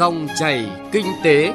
Dòng 0.00 0.28
chảy 0.36 0.70
kinh 0.92 1.06
tế. 1.24 1.52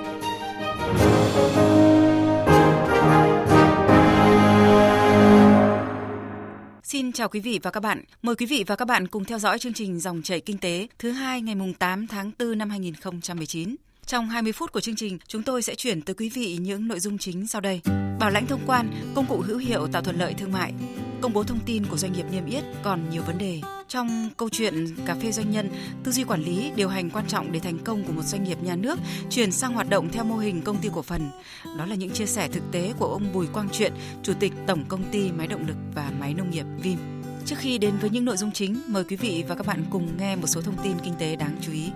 Xin 6.84 7.12
chào 7.12 7.30
quý 7.30 7.40
vị 7.40 7.60
và 7.64 7.72
các 7.72 7.80
bạn. 7.80 8.04
Mời 8.22 8.36
quý 8.36 8.46
vị 8.46 8.64
và 8.68 8.76
các 8.76 8.86
bạn 8.86 9.08
cùng 9.08 9.26
theo 9.26 9.40
dõi 9.40 9.60
chương 9.60 9.74
trình 9.74 10.00
Dòng 10.00 10.22
chảy 10.22 10.40
kinh 10.42 10.58
tế 10.58 10.88
thứ 11.00 11.12
hai 11.12 11.42
ngày 11.42 11.56
mùng 11.56 11.74
8 11.74 12.08
tháng 12.08 12.32
4 12.40 12.58
năm 12.58 12.70
2019. 12.70 13.76
Trong 14.08 14.30
20 14.30 14.52
phút 14.52 14.72
của 14.72 14.80
chương 14.80 14.96
trình, 14.96 15.18
chúng 15.28 15.44
tôi 15.44 15.62
sẽ 15.62 15.76
chuyển 15.76 16.02
tới 16.02 16.14
quý 16.14 16.30
vị 16.30 16.58
những 16.62 16.88
nội 16.88 17.00
dung 17.00 17.18
chính 17.18 17.48
sau 17.48 17.62
đây. 17.62 17.82
Bảo 18.20 18.30
lãnh 18.30 18.48
thông 18.48 18.62
quan, 18.68 18.92
công 19.16 19.26
cụ 19.26 19.42
hữu 19.42 19.58
hiệu 19.58 19.88
tạo 19.88 20.02
thuận 20.02 20.20
lợi 20.20 20.34
thương 20.34 20.52
mại. 20.52 20.74
Công 21.22 21.34
bố 21.34 21.44
thông 21.44 21.60
tin 21.66 21.86
của 21.86 21.98
doanh 21.98 22.14
nghiệp 22.14 22.26
niêm 22.32 22.46
yết 22.46 22.64
còn 22.84 23.10
nhiều 23.10 23.24
vấn 23.24 23.38
đề. 23.38 23.62
Trong 23.88 24.30
câu 24.38 24.50
chuyện 24.50 24.96
cà 25.06 25.16
phê 25.16 25.32
doanh 25.32 25.52
nhân, 25.52 25.70
tư 26.04 26.12
duy 26.12 26.24
quản 26.24 26.44
lý, 26.44 26.72
điều 26.76 26.90
hành 26.90 27.10
quan 27.10 27.28
trọng 27.28 27.52
để 27.52 27.60
thành 27.60 27.78
công 27.84 28.04
của 28.04 28.14
một 28.14 28.22
doanh 28.22 28.44
nghiệp 28.44 28.58
nhà 28.64 28.76
nước 28.76 29.00
chuyển 29.30 29.52
sang 29.52 29.74
hoạt 29.74 29.90
động 29.90 30.10
theo 30.12 30.24
mô 30.24 30.38
hình 30.38 30.62
công 30.62 30.78
ty 30.78 30.90
cổ 30.94 31.02
phần. 31.02 31.30
Đó 31.78 31.86
là 31.86 31.96
những 31.96 32.12
chia 32.12 32.26
sẻ 32.26 32.48
thực 32.48 32.64
tế 32.72 32.94
của 33.00 33.08
ông 33.08 33.34
Bùi 33.34 33.48
Quang 33.48 33.70
Truyện, 33.70 33.94
Chủ 34.24 34.34
tịch 34.40 34.54
Tổng 34.68 34.86
Công 34.88 35.04
ty 35.12 35.32
Máy 35.32 35.48
động 35.48 35.68
lực 35.68 35.78
và 35.96 36.12
Máy 36.20 36.34
nông 36.34 36.50
nghiệp 36.50 36.66
Vim. 36.84 36.98
Trước 37.46 37.56
khi 37.60 37.78
đến 37.78 37.98
với 38.02 38.10
những 38.10 38.26
nội 38.26 38.38
dung 38.38 38.52
chính, 38.52 38.82
mời 38.88 39.04
quý 39.04 39.16
vị 39.16 39.44
và 39.48 39.56
các 39.56 39.66
bạn 39.68 39.86
cùng 39.90 40.18
nghe 40.18 40.36
một 40.36 40.48
số 40.48 40.62
thông 40.62 40.84
tin 40.84 40.94
kinh 41.04 41.14
tế 41.20 41.36
đáng 41.36 41.58
chú 41.62 41.72
ý. 41.72 41.92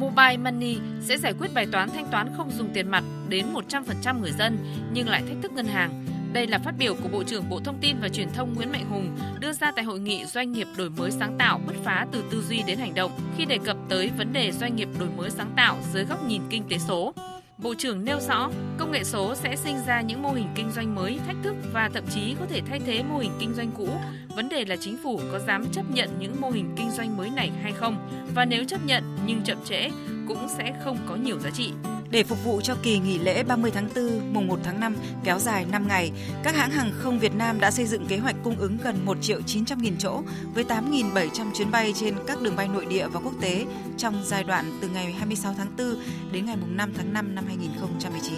Mobile 0.00 0.36
Money 0.36 0.76
sẽ 1.00 1.16
giải 1.18 1.34
quyết 1.38 1.54
bài 1.54 1.66
toán 1.72 1.90
thanh 1.90 2.06
toán 2.10 2.28
không 2.36 2.50
dùng 2.50 2.70
tiền 2.74 2.90
mặt 2.90 3.04
đến 3.28 3.46
100% 3.52 4.20
người 4.20 4.32
dân 4.32 4.58
nhưng 4.92 5.08
lại 5.08 5.22
thách 5.28 5.36
thức 5.42 5.52
ngân 5.52 5.66
hàng. 5.66 6.04
Đây 6.32 6.46
là 6.46 6.58
phát 6.58 6.74
biểu 6.78 6.94
của 6.94 7.08
Bộ 7.08 7.22
trưởng 7.22 7.48
Bộ 7.50 7.60
Thông 7.64 7.78
tin 7.80 7.96
và 8.00 8.08
Truyền 8.08 8.28
thông 8.34 8.54
Nguyễn 8.54 8.72
Mạnh 8.72 8.84
Hùng, 8.90 9.16
đưa 9.40 9.52
ra 9.52 9.72
tại 9.76 9.84
hội 9.84 10.00
nghị 10.00 10.24
Doanh 10.24 10.52
nghiệp 10.52 10.66
đổi 10.76 10.90
mới 10.90 11.10
sáng 11.10 11.38
tạo 11.38 11.60
bứt 11.66 11.74
phá 11.84 12.06
từ 12.12 12.22
tư 12.30 12.44
duy 12.48 12.62
đến 12.66 12.78
hành 12.78 12.94
động 12.94 13.10
khi 13.36 13.44
đề 13.44 13.58
cập 13.64 13.76
tới 13.88 14.10
vấn 14.18 14.32
đề 14.32 14.52
doanh 14.52 14.76
nghiệp 14.76 14.88
đổi 14.98 15.08
mới 15.16 15.30
sáng 15.30 15.52
tạo 15.56 15.76
dưới 15.92 16.04
góc 16.04 16.26
nhìn 16.26 16.42
kinh 16.50 16.62
tế 16.68 16.78
số. 16.78 17.14
Bộ 17.62 17.74
trưởng 17.74 18.04
nêu 18.04 18.20
rõ, 18.20 18.50
công 18.78 18.92
nghệ 18.92 19.04
số 19.04 19.34
sẽ 19.34 19.56
sinh 19.56 19.76
ra 19.86 20.00
những 20.00 20.22
mô 20.22 20.32
hình 20.32 20.48
kinh 20.54 20.70
doanh 20.70 20.94
mới, 20.94 21.18
thách 21.26 21.36
thức 21.42 21.54
và 21.72 21.90
thậm 21.94 22.04
chí 22.14 22.34
có 22.40 22.46
thể 22.46 22.60
thay 22.68 22.80
thế 22.86 23.02
mô 23.02 23.18
hình 23.18 23.32
kinh 23.38 23.54
doanh 23.54 23.70
cũ. 23.76 23.88
Vấn 24.36 24.48
đề 24.48 24.64
là 24.64 24.76
chính 24.76 24.96
phủ 25.02 25.20
có 25.32 25.38
dám 25.38 25.64
chấp 25.72 25.82
nhận 25.90 26.08
những 26.18 26.40
mô 26.40 26.50
hình 26.50 26.74
kinh 26.76 26.90
doanh 26.90 27.16
mới 27.16 27.30
này 27.30 27.50
hay 27.62 27.72
không? 27.72 28.08
Và 28.34 28.44
nếu 28.44 28.64
chấp 28.64 28.84
nhận 28.84 29.04
nhưng 29.26 29.42
chậm 29.42 29.58
trễ 29.64 29.88
cũng 30.28 30.48
sẽ 30.58 30.72
không 30.84 30.98
có 31.08 31.16
nhiều 31.16 31.38
giá 31.38 31.50
trị. 31.50 31.72
Để 32.10 32.24
phục 32.24 32.44
vụ 32.44 32.60
cho 32.60 32.76
kỳ 32.82 32.98
nghỉ 32.98 33.18
lễ 33.18 33.42
30 33.42 33.70
tháng 33.70 33.88
4, 33.94 34.32
mùng 34.32 34.46
1 34.48 34.58
tháng 34.64 34.80
5 34.80 34.96
kéo 35.24 35.38
dài 35.38 35.66
5 35.72 35.88
ngày, 35.88 36.12
các 36.42 36.54
hãng 36.54 36.70
hàng 36.70 36.90
không 36.98 37.18
Việt 37.18 37.34
Nam 37.34 37.60
đã 37.60 37.70
xây 37.70 37.86
dựng 37.86 38.06
kế 38.06 38.18
hoạch 38.18 38.36
cung 38.44 38.56
ứng 38.58 38.78
gần 38.84 39.04
1 39.04 39.16
triệu 39.20 39.42
900 39.42 39.78
nghìn 39.78 39.98
chỗ 39.98 40.22
với 40.54 40.64
8.700 40.64 41.52
chuyến 41.54 41.70
bay 41.70 41.92
trên 42.00 42.14
các 42.26 42.42
đường 42.42 42.56
bay 42.56 42.68
nội 42.68 42.86
địa 42.86 43.08
và 43.08 43.20
quốc 43.20 43.34
tế 43.40 43.66
trong 43.96 44.22
giai 44.24 44.44
đoạn 44.44 44.78
từ 44.80 44.88
ngày 44.88 45.12
26 45.12 45.54
tháng 45.58 45.76
4 45.78 45.96
đến 46.32 46.46
ngày 46.46 46.56
5 46.68 46.92
tháng 46.96 47.12
5 47.12 47.34
năm 47.34 47.44
2019. 47.46 48.34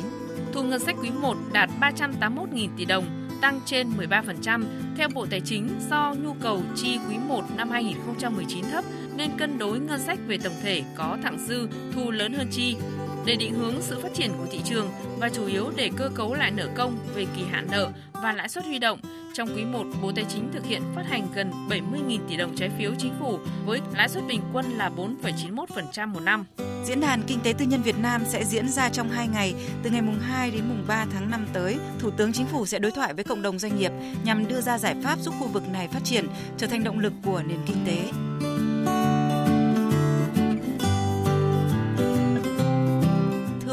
Thu 0.53 0.63
ngân 0.63 0.81
sách 0.81 0.97
quý 1.03 1.11
1 1.11 1.37
đạt 1.53 1.71
381.000 1.81 2.69
tỷ 2.77 2.85
đồng, 2.85 3.29
tăng 3.41 3.61
trên 3.67 3.91
13% 3.99 4.65
theo 4.97 5.09
Bộ 5.15 5.27
Tài 5.31 5.41
chính 5.41 5.69
do 5.91 6.15
nhu 6.23 6.35
cầu 6.43 6.63
chi 6.77 6.99
quý 7.09 7.17
1 7.29 7.45
năm 7.57 7.71
2019 7.71 8.65
thấp 8.73 8.85
nên 9.17 9.31
cân 9.39 9.59
đối 9.59 9.81
ngân 9.81 10.01
sách 10.01 10.19
về 10.27 10.39
tổng 10.39 10.55
thể 10.63 10.83
có 10.97 11.19
thặng 11.23 11.39
dư 11.49 11.69
thu 11.95 12.11
lớn 12.11 12.33
hơn 12.33 12.49
chi 12.51 12.77
để 13.27 13.37
định 13.37 13.55
hướng 13.55 13.75
sự 13.81 14.01
phát 14.03 14.15
triển 14.15 14.31
của 14.39 14.47
thị 14.51 14.61
trường 14.65 14.91
và 15.19 15.29
chủ 15.29 15.47
yếu 15.47 15.71
để 15.77 15.91
cơ 15.97 16.11
cấu 16.15 16.35
lại 16.35 16.51
nợ 16.51 16.69
công 16.75 16.99
về 17.15 17.27
kỳ 17.37 17.43
hạn 17.51 17.67
nợ 17.71 17.91
và 18.13 18.33
lãi 18.33 18.49
suất 18.49 18.65
huy 18.65 18.79
động. 18.79 18.99
Trong 19.35 19.49
quý 19.57 19.65
1, 19.65 19.85
Bộ 20.03 20.13
Tài 20.13 20.25
chính 20.29 20.53
thực 20.53 20.67
hiện 20.67 20.83
phát 20.95 21.03
hành 21.09 21.27
gần 21.35 21.51
70.000 21.69 22.19
tỷ 22.29 22.37
đồng 22.37 22.57
trái 22.57 22.71
phiếu 22.79 22.93
chính 22.99 23.13
phủ 23.21 23.39
với 23.67 23.81
lãi 23.95 24.09
suất 24.09 24.25
bình 24.29 24.41
quân 24.53 24.67
là 24.79 24.91
4,91% 24.97 26.09
một 26.09 26.21
năm. 26.21 26.45
Diễn 26.85 27.01
đàn 27.01 27.23
Kinh 27.27 27.41
tế 27.41 27.53
Tư 27.59 27.65
nhân 27.65 27.83
Việt 27.83 27.99
Nam 27.99 28.23
sẽ 28.29 28.45
diễn 28.45 28.69
ra 28.69 28.89
trong 28.89 29.11
2 29.11 29.29
ngày, 29.29 29.55
từ 29.83 29.91
ngày 29.91 30.03
mùng 30.03 30.21
2 30.21 30.51
đến 30.51 30.69
mùng 30.69 30.85
3 30.87 31.07
tháng 31.13 31.31
5 31.31 31.47
tới. 31.53 31.79
Thủ 31.99 32.11
tướng 32.11 32.33
Chính 32.33 32.47
phủ 32.47 32.67
sẽ 32.67 32.79
đối 32.79 32.93
thoại 32.93 33.15
với 33.15 33.25
cộng 33.25 33.43
đồng 33.43 33.59
doanh 33.59 33.79
nghiệp 33.79 33.93
nhằm 34.25 34.49
đưa 34.49 34.61
ra 34.61 34.79
giải 34.79 34.95
pháp 35.05 35.19
giúp 35.21 35.35
khu 35.41 35.49
vực 35.49 35.69
này 35.73 35.89
phát 35.89 36.01
triển, 36.05 36.27
trở 36.59 36.67
thành 36.67 36.85
động 36.85 36.99
lực 36.99 37.13
của 37.25 37.43
nền 37.49 37.59
kinh 37.67 37.85
tế. 37.87 38.32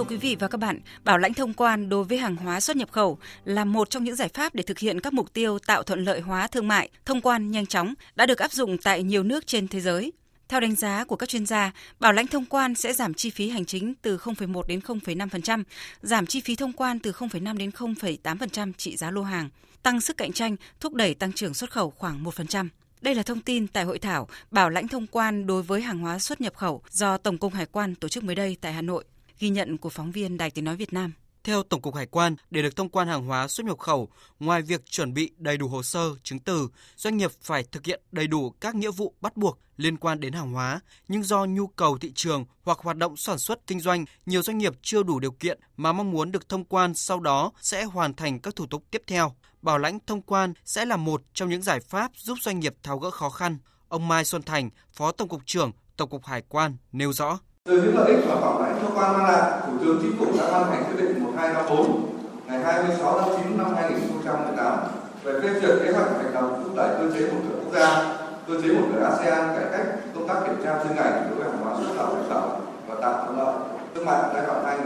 Quý 0.10 0.18
vị 0.18 0.36
và 0.40 0.48
các 0.48 0.58
bạn, 0.58 0.80
bảo 1.04 1.18
lãnh 1.18 1.34
thông 1.34 1.54
quan 1.54 1.90
đối 1.90 2.04
với 2.04 2.18
hàng 2.18 2.36
hóa 2.36 2.60
xuất 2.60 2.78
nhập 2.78 2.92
khẩu 2.92 3.18
là 3.46 3.66
một 3.66 3.90
trong 3.90 4.04
những 4.04 4.16
giải 4.16 4.30
pháp 4.34 4.56
để 4.56 4.64
thực 4.64 4.80
hiện 4.80 5.00
các 5.00 5.14
mục 5.14 5.34
tiêu 5.34 5.60
tạo 5.60 5.84
thuận 5.84 6.04
lợi 6.04 6.20
hóa 6.20 6.48
thương 6.48 6.68
mại, 6.68 6.90
thông 7.06 7.22
quan 7.22 7.52
nhanh 7.52 7.66
chóng 7.66 7.94
đã 8.16 8.26
được 8.26 8.40
áp 8.40 8.52
dụng 8.52 8.78
tại 8.78 9.04
nhiều 9.04 9.24
nước 9.24 9.48
trên 9.48 9.68
thế 9.68 9.82
giới. 9.82 10.14
Theo 10.48 10.60
đánh 10.60 10.76
giá 10.76 11.04
của 11.04 11.16
các 11.16 11.30
chuyên 11.30 11.46
gia, 11.46 11.72
bảo 12.00 12.14
lãnh 12.14 12.28
thông 12.28 12.46
quan 12.46 12.76
sẽ 12.76 12.94
giảm 12.94 13.14
chi 13.14 13.30
phí 13.30 13.50
hành 13.50 13.66
chính 13.66 13.94
từ 14.02 14.18
0,1 14.18 14.64
đến 14.68 14.80
0,5%, 14.80 15.64
giảm 16.02 16.26
chi 16.26 16.42
phí 16.42 16.56
thông 16.56 16.74
quan 16.74 17.00
từ 17.00 17.12
0,5 17.12 17.58
đến 17.58 17.70
0,8% 17.70 18.74
trị 18.78 18.98
giá 18.98 19.12
lô 19.12 19.24
hàng, 19.24 19.50
tăng 19.84 20.02
sức 20.02 20.18
cạnh 20.18 20.34
tranh, 20.34 20.56
thúc 20.80 20.94
đẩy 20.94 21.14
tăng 21.14 21.34
trưởng 21.34 21.54
xuất 21.54 21.72
khẩu 21.72 21.90
khoảng 21.90 22.24
1%. 22.24 22.68
Đây 23.02 23.16
là 23.16 23.24
thông 23.24 23.42
tin 23.42 23.68
tại 23.68 23.84
hội 23.84 24.00
thảo 24.00 24.28
Bảo 24.52 24.70
lãnh 24.70 24.88
thông 24.88 25.08
quan 25.08 25.48
đối 25.48 25.64
với 25.64 25.82
hàng 25.82 26.00
hóa 26.00 26.20
xuất 26.20 26.42
nhập 26.42 26.56
khẩu 26.56 26.82
do 26.90 27.18
Tổng 27.18 27.38
cục 27.38 27.54
Hải 27.54 27.66
quan 27.66 27.96
tổ 27.96 28.08
chức 28.08 28.24
mới 28.24 28.36
đây 28.36 28.58
tại 28.62 28.74
Hà 28.74 28.82
Nội. 28.82 29.06
Ghi 29.40 29.50
nhận 29.50 29.78
của 29.78 29.90
phóng 29.90 30.12
viên 30.12 30.38
Đài 30.38 30.52
Tiếng 30.52 30.66
Nói 30.66 30.76
Việt 30.76 30.94
Nam. 30.94 31.14
Theo 31.44 31.64
Tổng 31.64 31.82
cục 31.82 31.96
Hải 31.96 32.06
quan, 32.06 32.36
để 32.52 32.62
được 32.62 32.76
thông 32.76 32.90
quan 32.90 33.08
hàng 33.08 33.26
hóa 33.26 33.48
xuất 33.48 33.66
nhập 33.66 33.80
khẩu, 33.80 34.10
ngoài 34.40 34.62
việc 34.62 34.86
chuẩn 34.86 35.14
bị 35.14 35.32
đầy 35.38 35.58
đủ 35.58 35.68
hồ 35.68 35.84
sơ, 35.84 36.16
chứng 36.24 36.40
từ, 36.40 36.70
doanh 36.96 37.18
nghiệp 37.18 37.32
phải 37.42 37.64
thực 37.64 37.86
hiện 37.86 38.02
đầy 38.12 38.28
đủ 38.28 38.50
các 38.50 38.76
nghĩa 38.76 38.92
vụ 38.92 39.14
bắt 39.22 39.38
buộc 39.38 39.60
liên 39.78 39.98
quan 39.98 40.20
đến 40.20 40.34
hàng 40.34 40.54
hóa, 40.54 40.80
nhưng 41.08 41.24
do 41.24 41.46
nhu 41.46 41.68
cầu 41.68 41.98
thị 41.98 42.12
trường 42.16 42.46
hoặc 42.64 42.78
hoạt 42.82 42.98
động 42.98 43.18
sản 43.18 43.38
xuất 43.38 43.68
kinh 43.68 43.80
doanh, 43.80 44.06
nhiều 44.26 44.42
doanh 44.42 44.58
nghiệp 44.58 44.74
chưa 44.82 45.04
đủ 45.04 45.20
điều 45.20 45.32
kiện 45.32 45.60
mà 45.78 45.94
mong 45.94 46.12
muốn 46.12 46.32
được 46.32 46.50
thông 46.50 46.66
quan 46.66 46.94
sau 46.94 47.20
đó 47.20 47.52
sẽ 47.62 47.84
hoàn 47.84 48.14
thành 48.14 48.40
các 48.40 48.56
thủ 48.56 48.66
tục 48.66 48.84
tiếp 48.92 49.02
theo. 49.08 49.36
Bảo 49.62 49.78
lãnh 49.78 50.00
thông 50.08 50.22
quan 50.22 50.54
sẽ 50.66 50.86
là 50.86 50.98
một 50.98 51.24
trong 51.34 51.50
những 51.50 51.62
giải 51.62 51.80
pháp 51.80 52.12
giúp 52.16 52.38
doanh 52.42 52.60
nghiệp 52.60 52.76
tháo 52.84 53.00
gỡ 53.00 53.12
khó 53.12 53.30
khăn. 53.30 53.58
Ông 53.88 54.08
Mai 54.08 54.26
Xuân 54.26 54.44
Thành, 54.44 54.70
Phó 54.94 55.12
Tổng 55.12 55.30
cục 55.30 55.42
trưởng 55.46 55.72
Tổng 55.98 56.10
cục 56.10 56.26
Hải 56.26 56.42
quan 56.50 56.78
nêu 56.92 57.14
rõ. 57.14 57.40
Từ 57.70 57.82
những 57.82 57.98
lợi 57.98 58.08
ích 58.08 58.20
và 58.28 58.36
bảo 58.36 58.62
lãnh 58.62 58.80
cho 58.82 58.88
quan 58.96 59.14
mang 59.14 59.24
lại, 59.32 59.52
Thủ 59.66 59.72
tướng 59.82 60.00
Chính 60.02 60.18
phủ 60.20 60.26
đã 60.40 60.52
ban 60.52 60.72
hành 60.72 60.84
quyết 60.84 61.04
định 61.04 61.24
1254 61.24 62.10
ngày 62.48 62.60
26 62.60 63.20
tháng 63.20 63.30
9 63.44 63.58
năm 63.58 63.76
2018 63.76 64.78
về 65.24 65.40
phê 65.42 65.50
duyệt 65.62 65.76
kế 65.84 65.92
hoạch 65.92 66.08
hành 66.18 66.34
động 66.34 66.64
thúc 66.64 66.76
đẩy 66.76 66.90
cơ 66.98 67.06
chế 67.14 67.22
một 67.32 67.40
cửa 67.50 67.56
quốc 67.64 67.74
gia, 67.74 68.16
cơ 68.48 68.54
chế 68.62 68.74
một 68.74 68.88
cửa 68.94 69.04
ASEAN 69.04 69.56
cải 69.56 69.66
cách 69.72 69.88
công 70.16 70.28
tác 70.28 70.36
kiểm 70.46 70.56
tra 70.64 70.84
chuyên 70.84 70.96
ngành 70.96 71.28
đối 71.30 71.36
với 71.36 71.50
hàng 71.50 71.62
hóa 71.64 71.76
xuất 71.78 71.96
khẩu 71.98 72.16
nhập 72.16 72.26
khẩu 72.30 72.50
và 72.88 72.96
tạo 73.02 73.26
thuận 73.26 73.38
lợi 73.38 73.56
thương 73.96 74.06
mại 74.06 74.22
giai 74.34 74.44
đoạn 74.48 74.80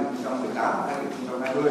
2018-2020 1.55 1.69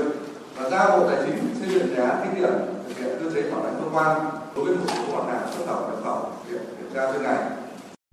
và 0.56 0.70
giao 0.70 0.98
Bộ 0.98 1.08
Tài 1.08 1.18
chính 1.26 1.54
xây 1.60 1.74
dựng 1.74 1.94
đề 1.94 2.02
án 2.02 2.20
thí 2.24 2.40
điểm 2.40 2.54
thực 2.88 2.96
hiện 2.98 3.18
cơ 3.20 3.30
chế 3.34 3.50
bảo 3.50 3.64
lãnh 3.64 3.74
thông 3.80 3.96
quan 3.96 4.20
đối 4.56 4.64
với 4.64 4.74
một 4.76 4.86
số 4.88 5.16
mặt 5.16 5.32
hàng 5.32 5.52
xuất 5.54 5.64
khẩu 5.66 5.80
nhập 5.80 5.98
khẩu 6.04 6.26
kiểm 6.50 6.90
tra 6.94 7.12
chuyên 7.12 7.22
ngành. 7.22 7.61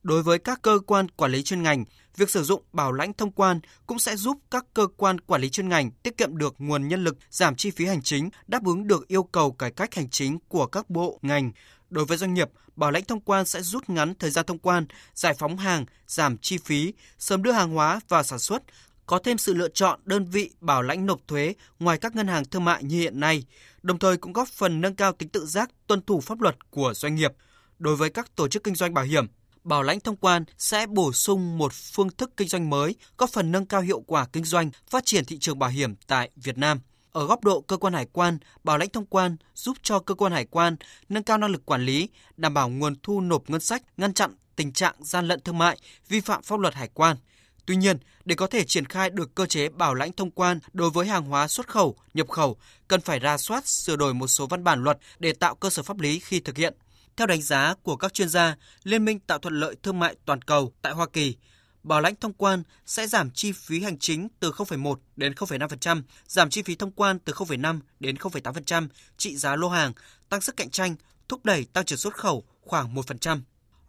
Đối 0.04 0.24
với 0.24 0.40
các 0.40 0.62
cơ 0.62 0.80
quan 0.86 1.10
quản 1.10 1.32
lý 1.32 1.44
chuyên 1.44 1.64
ngành, 1.64 1.86
việc 2.18 2.30
sử 2.30 2.44
dụng 2.44 2.64
bảo 2.74 2.92
lãnh 2.92 3.14
thông 3.14 3.32
quan 3.32 3.60
cũng 3.86 4.00
sẽ 4.00 4.16
giúp 4.16 4.38
các 4.52 4.66
cơ 4.74 4.88
quan 4.98 5.20
quản 5.20 5.42
lý 5.42 5.50
chuyên 5.50 5.70
ngành 5.70 5.92
tiết 5.92 6.18
kiệm 6.18 6.38
được 6.38 6.56
nguồn 6.58 6.88
nhân 6.88 7.04
lực, 7.04 7.18
giảm 7.30 7.56
chi 7.56 7.72
phí 7.72 7.86
hành 7.86 8.02
chính, 8.02 8.30
đáp 8.48 8.66
ứng 8.66 8.88
được 8.88 9.08
yêu 9.08 9.24
cầu 9.24 9.52
cải 9.52 9.72
cách 9.72 9.96
hành 9.96 10.10
chính 10.10 10.40
của 10.48 10.66
các 10.66 10.90
bộ, 10.90 11.20
ngành. 11.22 11.52
Đối 11.90 12.06
với 12.06 12.18
doanh 12.18 12.34
nghiệp, 12.34 12.50
bảo 12.76 12.92
lãnh 12.92 13.06
thông 13.06 13.22
quan 13.22 13.46
sẽ 13.46 13.62
rút 13.62 13.90
ngắn 13.90 14.14
thời 14.16 14.30
gian 14.30 14.46
thông 14.46 14.60
quan, 14.60 14.86
giải 15.14 15.34
phóng 15.34 15.58
hàng, 15.58 15.86
giảm 16.08 16.38
chi 16.38 16.58
phí, 16.58 16.94
sớm 17.20 17.44
đưa 17.44 17.52
hàng 17.52 17.74
hóa 17.74 18.00
vào 18.10 18.24
sản 18.24 18.40
xuất, 18.40 18.64
có 19.06 19.20
thêm 19.20 19.38
sự 19.38 19.54
lựa 19.54 19.70
chọn 19.70 20.00
đơn 20.06 20.26
vị 20.26 20.52
bảo 20.62 20.82
lãnh 20.82 21.06
nộp 21.06 21.28
thuế 21.28 21.54
ngoài 21.80 21.98
các 21.98 22.16
ngân 22.16 22.28
hàng 22.28 22.46
thương 22.46 22.66
mại 22.66 22.84
như 22.84 23.00
hiện 23.00 23.20
nay, 23.20 23.44
đồng 23.82 24.00
thời 24.00 24.18
cũng 24.18 24.34
góp 24.34 24.48
phần 24.48 24.82
nâng 24.82 24.96
cao 24.96 25.14
tính 25.14 25.30
tự 25.30 25.46
giác 25.46 25.72
tuân 25.88 26.02
thủ 26.02 26.22
pháp 26.22 26.42
luật 26.42 26.70
của 26.70 26.94
doanh 26.94 27.16
nghiệp. 27.16 27.32
Đối 27.80 27.96
với 27.96 28.10
các 28.10 28.36
tổ 28.36 28.48
chức 28.48 28.64
kinh 28.64 28.76
doanh 28.76 28.94
bảo 28.94 29.06
hiểm, 29.06 29.28
bảo 29.64 29.84
lãnh 29.84 30.00
thông 30.00 30.16
quan 30.16 30.46
sẽ 30.58 30.88
bổ 30.88 31.14
sung 31.14 31.58
một 31.58 31.74
phương 31.74 32.10
thức 32.10 32.32
kinh 32.38 32.48
doanh 32.48 32.70
mới, 32.70 32.96
góp 33.18 33.30
phần 33.30 33.52
nâng 33.52 33.66
cao 33.66 33.82
hiệu 33.82 34.04
quả 34.08 34.26
kinh 34.34 34.44
doanh, 34.44 34.72
phát 34.90 35.06
triển 35.06 35.26
thị 35.26 35.38
trường 35.40 35.60
bảo 35.60 35.70
hiểm 35.70 35.96
tại 36.08 36.30
Việt 36.36 36.58
Nam. 36.58 36.80
Ở 37.12 37.26
góc 37.26 37.44
độ 37.44 37.62
cơ 37.62 37.78
quan 37.78 37.94
hải 37.94 38.06
quan, 38.14 38.38
bảo 38.64 38.78
lãnh 38.78 38.90
thông 38.90 39.06
quan 39.06 39.38
giúp 39.56 39.78
cho 39.84 40.00
cơ 40.00 40.14
quan 40.14 40.32
hải 40.32 40.46
quan 40.46 40.76
nâng 41.10 41.24
cao 41.24 41.38
năng 41.38 41.52
lực 41.52 41.66
quản 41.66 41.86
lý, 41.86 42.10
đảm 42.38 42.54
bảo 42.54 42.70
nguồn 42.70 42.96
thu 43.04 43.22
nộp 43.22 43.50
ngân 43.50 43.62
sách, 43.62 43.84
ngăn 43.98 44.14
chặn 44.14 44.36
tình 44.56 44.74
trạng 44.74 44.96
gian 45.00 45.28
lận 45.28 45.42
thương 45.42 45.58
mại, 45.58 45.78
vi 46.08 46.22
phạm 46.22 46.44
pháp 46.44 46.60
luật 46.60 46.74
hải 46.74 46.90
quan. 46.94 47.18
Tuy 47.66 47.76
nhiên, 47.76 47.98
để 48.26 48.36
có 48.36 48.48
thể 48.48 48.64
triển 48.64 48.86
khai 48.86 49.10
được 49.10 49.36
cơ 49.36 49.46
chế 49.46 49.70
bảo 49.70 49.94
lãnh 49.94 50.14
thông 50.14 50.32
quan 50.32 50.60
đối 50.74 50.90
với 50.90 51.08
hàng 51.08 51.26
hóa 51.26 51.48
xuất 51.48 51.68
khẩu, 51.68 51.96
nhập 52.14 52.30
khẩu, 52.30 52.58
cần 52.88 53.02
phải 53.02 53.20
ra 53.20 53.38
soát, 53.38 53.68
sửa 53.68 53.96
đổi 53.96 54.14
một 54.14 54.28
số 54.28 54.48
văn 54.48 54.64
bản 54.64 54.84
luật 54.84 54.98
để 55.20 55.34
tạo 55.34 55.56
cơ 55.56 55.70
sở 55.70 55.84
pháp 55.84 56.00
lý 56.00 56.20
khi 56.20 56.40
thực 56.40 56.58
hiện. 56.58 56.74
Theo 57.20 57.28
đánh 57.28 57.42
giá 57.42 57.74
của 57.84 57.96
các 57.96 58.14
chuyên 58.14 58.30
gia, 58.30 58.56
Liên 58.84 59.06
minh 59.06 59.20
tạo 59.20 59.40
thuận 59.40 59.60
lợi 59.60 59.76
thương 59.84 60.00
mại 60.00 60.16
toàn 60.26 60.42
cầu 60.42 60.74
tại 60.82 60.94
Hoa 60.94 61.08
Kỳ, 61.14 61.36
bảo 61.84 62.02
lãnh 62.02 62.16
thông 62.16 62.34
quan 62.34 62.64
sẽ 62.86 63.08
giảm 63.08 63.32
chi 63.32 63.52
phí 63.52 63.82
hành 63.82 63.98
chính 63.98 64.28
từ 64.40 64.52
0,1 64.52 64.96
đến 65.16 65.34
0,5%, 65.34 66.02
giảm 66.28 66.50
chi 66.50 66.62
phí 66.62 66.76
thông 66.76 66.92
quan 66.92 67.20
từ 67.20 67.34
0,5 67.34 67.80
đến 68.00 68.16
0,8% 68.16 68.88
trị 69.18 69.36
giá 69.36 69.56
lô 69.56 69.70
hàng, 69.70 69.94
tăng 70.30 70.42
sức 70.42 70.58
cạnh 70.58 70.70
tranh, 70.70 70.96
thúc 71.30 71.46
đẩy 71.46 71.66
tăng 71.74 71.86
trưởng 71.86 72.00
xuất 72.00 72.16
khẩu 72.16 72.44
khoảng 72.62 72.96
1%. 72.96 73.42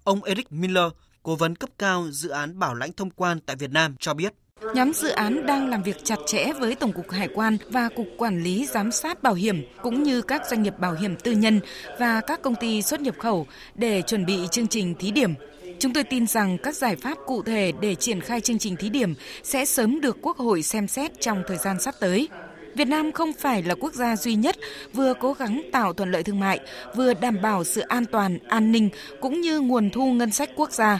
Ông 0.04 0.22
Eric 0.22 0.52
Miller, 0.52 0.92
cố 1.22 1.36
vấn 1.36 1.56
cấp 1.56 1.70
cao 1.78 2.10
dự 2.10 2.28
án 2.28 2.58
bảo 2.58 2.74
lãnh 2.74 2.92
thông 2.92 3.10
quan 3.10 3.40
tại 3.40 3.56
Việt 3.56 3.70
Nam 3.70 3.96
cho 4.00 4.14
biết. 4.14 4.34
Nhóm 4.74 4.92
dự 4.92 5.08
án 5.08 5.46
đang 5.46 5.68
làm 5.68 5.82
việc 5.82 6.04
chặt 6.04 6.18
chẽ 6.26 6.52
với 6.52 6.74
Tổng 6.74 6.92
cục 6.92 7.10
Hải 7.10 7.28
quan 7.34 7.58
và 7.68 7.88
Cục 7.88 8.06
Quản 8.16 8.42
lý 8.42 8.66
Giám 8.66 8.90
sát 8.90 9.22
Bảo 9.22 9.34
hiểm 9.34 9.64
cũng 9.82 10.02
như 10.02 10.22
các 10.22 10.42
doanh 10.50 10.62
nghiệp 10.62 10.74
bảo 10.78 10.94
hiểm 10.94 11.16
tư 11.16 11.32
nhân 11.32 11.60
và 11.98 12.20
các 12.20 12.42
công 12.42 12.54
ty 12.54 12.82
xuất 12.82 13.00
nhập 13.00 13.14
khẩu 13.18 13.46
để 13.74 14.02
chuẩn 14.02 14.26
bị 14.26 14.38
chương 14.50 14.68
trình 14.68 14.94
thí 14.94 15.10
điểm. 15.10 15.34
Chúng 15.78 15.92
tôi 15.92 16.04
tin 16.04 16.26
rằng 16.26 16.58
các 16.58 16.76
giải 16.76 16.96
pháp 16.96 17.18
cụ 17.26 17.42
thể 17.42 17.72
để 17.80 17.94
triển 17.94 18.20
khai 18.20 18.40
chương 18.40 18.58
trình 18.58 18.76
thí 18.76 18.88
điểm 18.88 19.14
sẽ 19.42 19.64
sớm 19.64 20.00
được 20.00 20.18
Quốc 20.22 20.36
hội 20.36 20.62
xem 20.62 20.88
xét 20.88 21.20
trong 21.20 21.42
thời 21.48 21.56
gian 21.56 21.80
sắp 21.80 21.94
tới. 22.00 22.28
Việt 22.74 22.88
Nam 22.88 23.12
không 23.12 23.32
phải 23.32 23.62
là 23.62 23.74
quốc 23.74 23.94
gia 23.94 24.16
duy 24.16 24.34
nhất 24.34 24.56
vừa 24.92 25.14
cố 25.14 25.32
gắng 25.32 25.62
tạo 25.72 25.92
thuận 25.92 26.10
lợi 26.10 26.22
thương 26.22 26.40
mại, 26.40 26.60
vừa 26.96 27.14
đảm 27.14 27.42
bảo 27.42 27.64
sự 27.64 27.80
an 27.80 28.04
toàn, 28.04 28.38
an 28.48 28.72
ninh 28.72 28.88
cũng 29.20 29.40
như 29.40 29.60
nguồn 29.60 29.90
thu 29.90 30.12
ngân 30.12 30.30
sách 30.30 30.50
quốc 30.56 30.72
gia. 30.72 30.98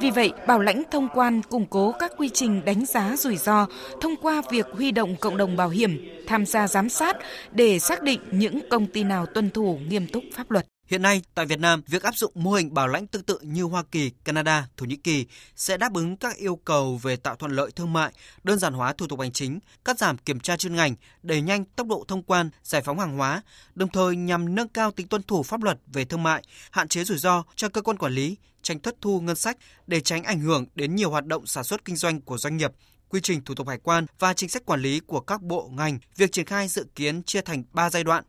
Vì 0.00 0.10
vậy, 0.10 0.32
bảo 0.46 0.60
lãnh 0.60 0.82
thông 0.90 1.08
quan 1.14 1.42
củng 1.42 1.66
cố 1.66 1.92
các 1.98 2.12
quy 2.16 2.28
trình 2.28 2.64
đánh 2.64 2.86
giá 2.86 3.16
rủi 3.16 3.36
ro 3.36 3.66
thông 4.00 4.16
qua 4.16 4.42
việc 4.50 4.66
huy 4.72 4.92
động 4.92 5.16
cộng 5.20 5.36
đồng 5.36 5.56
bảo 5.56 5.68
hiểm 5.68 6.08
tham 6.26 6.46
gia 6.46 6.68
giám 6.68 6.88
sát 6.88 7.16
để 7.52 7.78
xác 7.78 8.02
định 8.02 8.20
những 8.30 8.60
công 8.70 8.86
ty 8.86 9.04
nào 9.04 9.26
tuân 9.26 9.50
thủ 9.50 9.78
nghiêm 9.88 10.06
túc 10.06 10.22
pháp 10.34 10.50
luật. 10.50 10.66
Hiện 10.86 11.02
nay, 11.02 11.22
tại 11.34 11.46
Việt 11.46 11.60
Nam, 11.60 11.82
việc 11.86 12.02
áp 12.02 12.16
dụng 12.16 12.32
mô 12.34 12.52
hình 12.52 12.74
bảo 12.74 12.88
lãnh 12.88 13.06
tương 13.06 13.22
tự 13.22 13.38
như 13.42 13.62
Hoa 13.62 13.82
Kỳ, 13.82 14.10
Canada, 14.24 14.68
Thổ 14.76 14.86
Nhĩ 14.86 14.96
Kỳ 14.96 15.26
sẽ 15.56 15.76
đáp 15.76 15.94
ứng 15.94 16.16
các 16.16 16.36
yêu 16.36 16.56
cầu 16.56 16.96
về 16.96 17.16
tạo 17.16 17.36
thuận 17.36 17.52
lợi 17.52 17.70
thương 17.70 17.92
mại, 17.92 18.12
đơn 18.44 18.58
giản 18.58 18.74
hóa 18.74 18.92
thủ 18.92 19.06
tục 19.06 19.20
hành 19.20 19.32
chính, 19.32 19.58
cắt 19.84 19.98
giảm 19.98 20.18
kiểm 20.18 20.40
tra 20.40 20.56
chuyên 20.56 20.76
ngành, 20.76 20.94
đẩy 21.22 21.40
nhanh 21.42 21.64
tốc 21.64 21.86
độ 21.86 22.04
thông 22.08 22.22
quan, 22.22 22.50
giải 22.62 22.82
phóng 22.82 22.98
hàng 22.98 23.16
hóa, 23.16 23.42
đồng 23.74 23.88
thời 23.88 24.16
nhằm 24.16 24.54
nâng 24.54 24.68
cao 24.68 24.90
tính 24.90 25.08
tuân 25.08 25.22
thủ 25.22 25.42
pháp 25.42 25.62
luật 25.62 25.78
về 25.86 26.04
thương 26.04 26.22
mại, 26.22 26.42
hạn 26.70 26.88
chế 26.88 27.04
rủi 27.04 27.18
ro 27.18 27.44
cho 27.56 27.68
cơ 27.68 27.82
quan 27.82 27.98
quản 27.98 28.12
lý, 28.12 28.36
tránh 28.62 28.80
thất 28.80 28.96
thu 29.00 29.20
ngân 29.20 29.36
sách 29.36 29.56
để 29.86 30.00
tránh 30.00 30.24
ảnh 30.24 30.40
hưởng 30.40 30.66
đến 30.74 30.94
nhiều 30.94 31.10
hoạt 31.10 31.26
động 31.26 31.46
sản 31.46 31.64
xuất 31.64 31.84
kinh 31.84 31.96
doanh 31.96 32.20
của 32.20 32.38
doanh 32.38 32.56
nghiệp, 32.56 32.72
quy 33.08 33.20
trình 33.22 33.44
thủ 33.44 33.54
tục 33.54 33.68
hải 33.68 33.78
quan 33.78 34.06
và 34.18 34.34
chính 34.34 34.48
sách 34.48 34.66
quản 34.66 34.80
lý 34.80 35.00
của 35.00 35.20
các 35.20 35.42
bộ 35.42 35.70
ngành. 35.72 35.98
Việc 36.16 36.32
triển 36.32 36.46
khai 36.46 36.68
dự 36.68 36.86
kiến 36.94 37.22
chia 37.22 37.40
thành 37.40 37.64
3 37.72 37.90
giai 37.90 38.04
đoạn. 38.04 38.24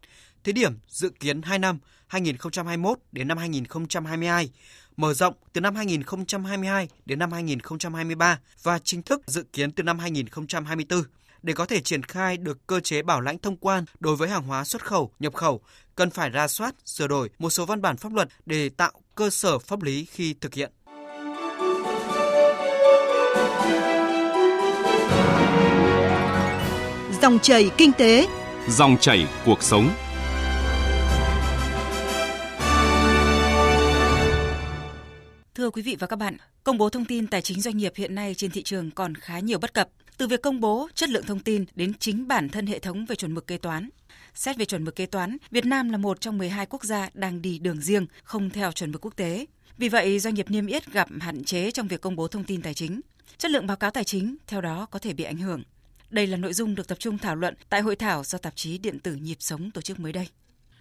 Thí 0.48 0.54
điểm 0.54 0.80
dự 0.88 1.10
kiến 1.10 1.42
2 1.42 1.60
năm 1.60 1.80
2021 2.08 3.00
đến 3.12 3.28
năm 3.28 3.38
2022, 3.38 4.50
mở 4.98 5.14
rộng 5.14 5.34
từ 5.54 5.62
năm 5.62 5.76
2022 5.76 6.88
đến 7.06 7.20
năm 7.20 7.32
2023 7.32 8.40
và 8.64 8.80
chính 8.80 9.02
thức 9.02 9.22
dự 9.26 9.44
kiến 9.54 9.72
từ 9.72 9.84
năm 9.84 10.00
2024. 10.00 11.04
Để 11.44 11.54
có 11.54 11.66
thể 11.66 11.82
triển 11.82 12.04
khai 12.04 12.38
được 12.38 12.68
cơ 12.68 12.80
chế 12.80 13.02
bảo 13.02 13.22
lãnh 13.22 13.38
thông 13.38 13.58
quan 13.58 13.86
đối 14.00 14.16
với 14.16 14.30
hàng 14.30 14.44
hóa 14.44 14.64
xuất 14.64 14.86
khẩu, 14.86 15.12
nhập 15.20 15.34
khẩu, 15.34 15.62
cần 15.96 16.10
phải 16.10 16.30
ra 16.30 16.48
soát, 16.48 16.76
sửa 16.86 17.08
đổi 17.08 17.30
một 17.40 17.50
số 17.50 17.66
văn 17.66 17.82
bản 17.82 17.98
pháp 17.98 18.14
luật 18.14 18.30
để 18.46 18.70
tạo 18.70 18.92
cơ 19.16 19.30
sở 19.30 19.60
pháp 19.60 19.82
lý 19.84 20.06
khi 20.06 20.36
thực 20.42 20.54
hiện. 20.54 20.72
Dòng 27.22 27.40
chảy 27.40 27.70
kinh 27.78 27.92
tế, 27.92 28.28
Dòng 28.70 28.98
chảy 28.98 29.28
cuộc 29.46 29.64
sống. 29.64 30.07
Thưa 35.68 35.72
quý 35.72 35.82
vị 35.82 35.96
và 36.00 36.08
các 36.08 36.16
bạn, 36.16 36.38
công 36.64 36.78
bố 36.78 36.90
thông 36.90 37.06
tin 37.06 37.28
tài 37.28 37.42
chính 37.42 37.62
doanh 37.62 37.78
nghiệp 37.78 37.94
hiện 37.96 38.16
nay 38.16 38.34
trên 38.36 38.52
thị 38.52 38.64
trường 38.64 38.92
còn 38.92 39.16
khá 39.16 39.40
nhiều 39.40 39.60
bất 39.60 39.74
cập, 39.74 39.90
từ 40.18 40.28
việc 40.28 40.42
công 40.42 40.60
bố 40.60 40.88
chất 40.96 41.10
lượng 41.10 41.24
thông 41.24 41.40
tin 41.40 41.66
đến 41.76 41.94
chính 42.00 42.28
bản 42.28 42.50
thân 42.50 42.68
hệ 42.68 42.80
thống 42.80 43.06
về 43.06 43.16
chuẩn 43.16 43.34
mực 43.34 43.48
kế 43.48 43.58
toán. 43.58 43.90
Xét 44.34 44.58
về 44.58 44.66
chuẩn 44.66 44.84
mực 44.84 44.96
kế 44.96 45.06
toán, 45.06 45.38
Việt 45.52 45.66
Nam 45.66 45.90
là 45.90 45.98
một 45.98 46.22
trong 46.22 46.38
12 46.38 46.66
quốc 46.66 46.84
gia 46.84 47.10
đang 47.14 47.42
đi 47.42 47.60
đường 47.60 47.82
riêng, 47.82 48.06
không 48.24 48.50
theo 48.50 48.72
chuẩn 48.72 48.92
mực 48.92 49.06
quốc 49.06 49.16
tế. 49.16 49.46
Vì 49.78 49.90
vậy, 49.90 50.20
doanh 50.20 50.34
nghiệp 50.34 50.52
niêm 50.52 50.68
yết 50.68 50.92
gặp 50.94 51.08
hạn 51.20 51.44
chế 51.44 51.72
trong 51.72 51.88
việc 51.88 52.02
công 52.02 52.16
bố 52.16 52.28
thông 52.28 52.44
tin 52.44 52.62
tài 52.62 52.74
chính. 52.74 53.02
Chất 53.38 53.52
lượng 53.52 53.68
báo 53.68 53.78
cáo 53.78 53.92
tài 53.92 54.04
chính 54.04 54.36
theo 54.48 54.62
đó 54.62 54.88
có 54.92 55.00
thể 55.00 55.14
bị 55.14 55.24
ảnh 55.24 55.38
hưởng. 55.38 55.64
Đây 56.10 56.28
là 56.28 56.38
nội 56.38 56.54
dung 56.54 56.76
được 56.76 56.88
tập 56.88 57.00
trung 57.00 57.18
thảo 57.18 57.36
luận 57.36 57.56
tại 57.70 57.82
hội 57.82 57.96
thảo 57.96 58.24
do 58.24 58.38
tạp 58.38 58.56
chí 58.56 58.78
điện 58.78 59.00
tử 59.00 59.16
Nhịp 59.16 59.38
Sống 59.40 59.72
tổ 59.72 59.82
chức 59.82 60.00
mới 60.00 60.14
đây. 60.14 60.28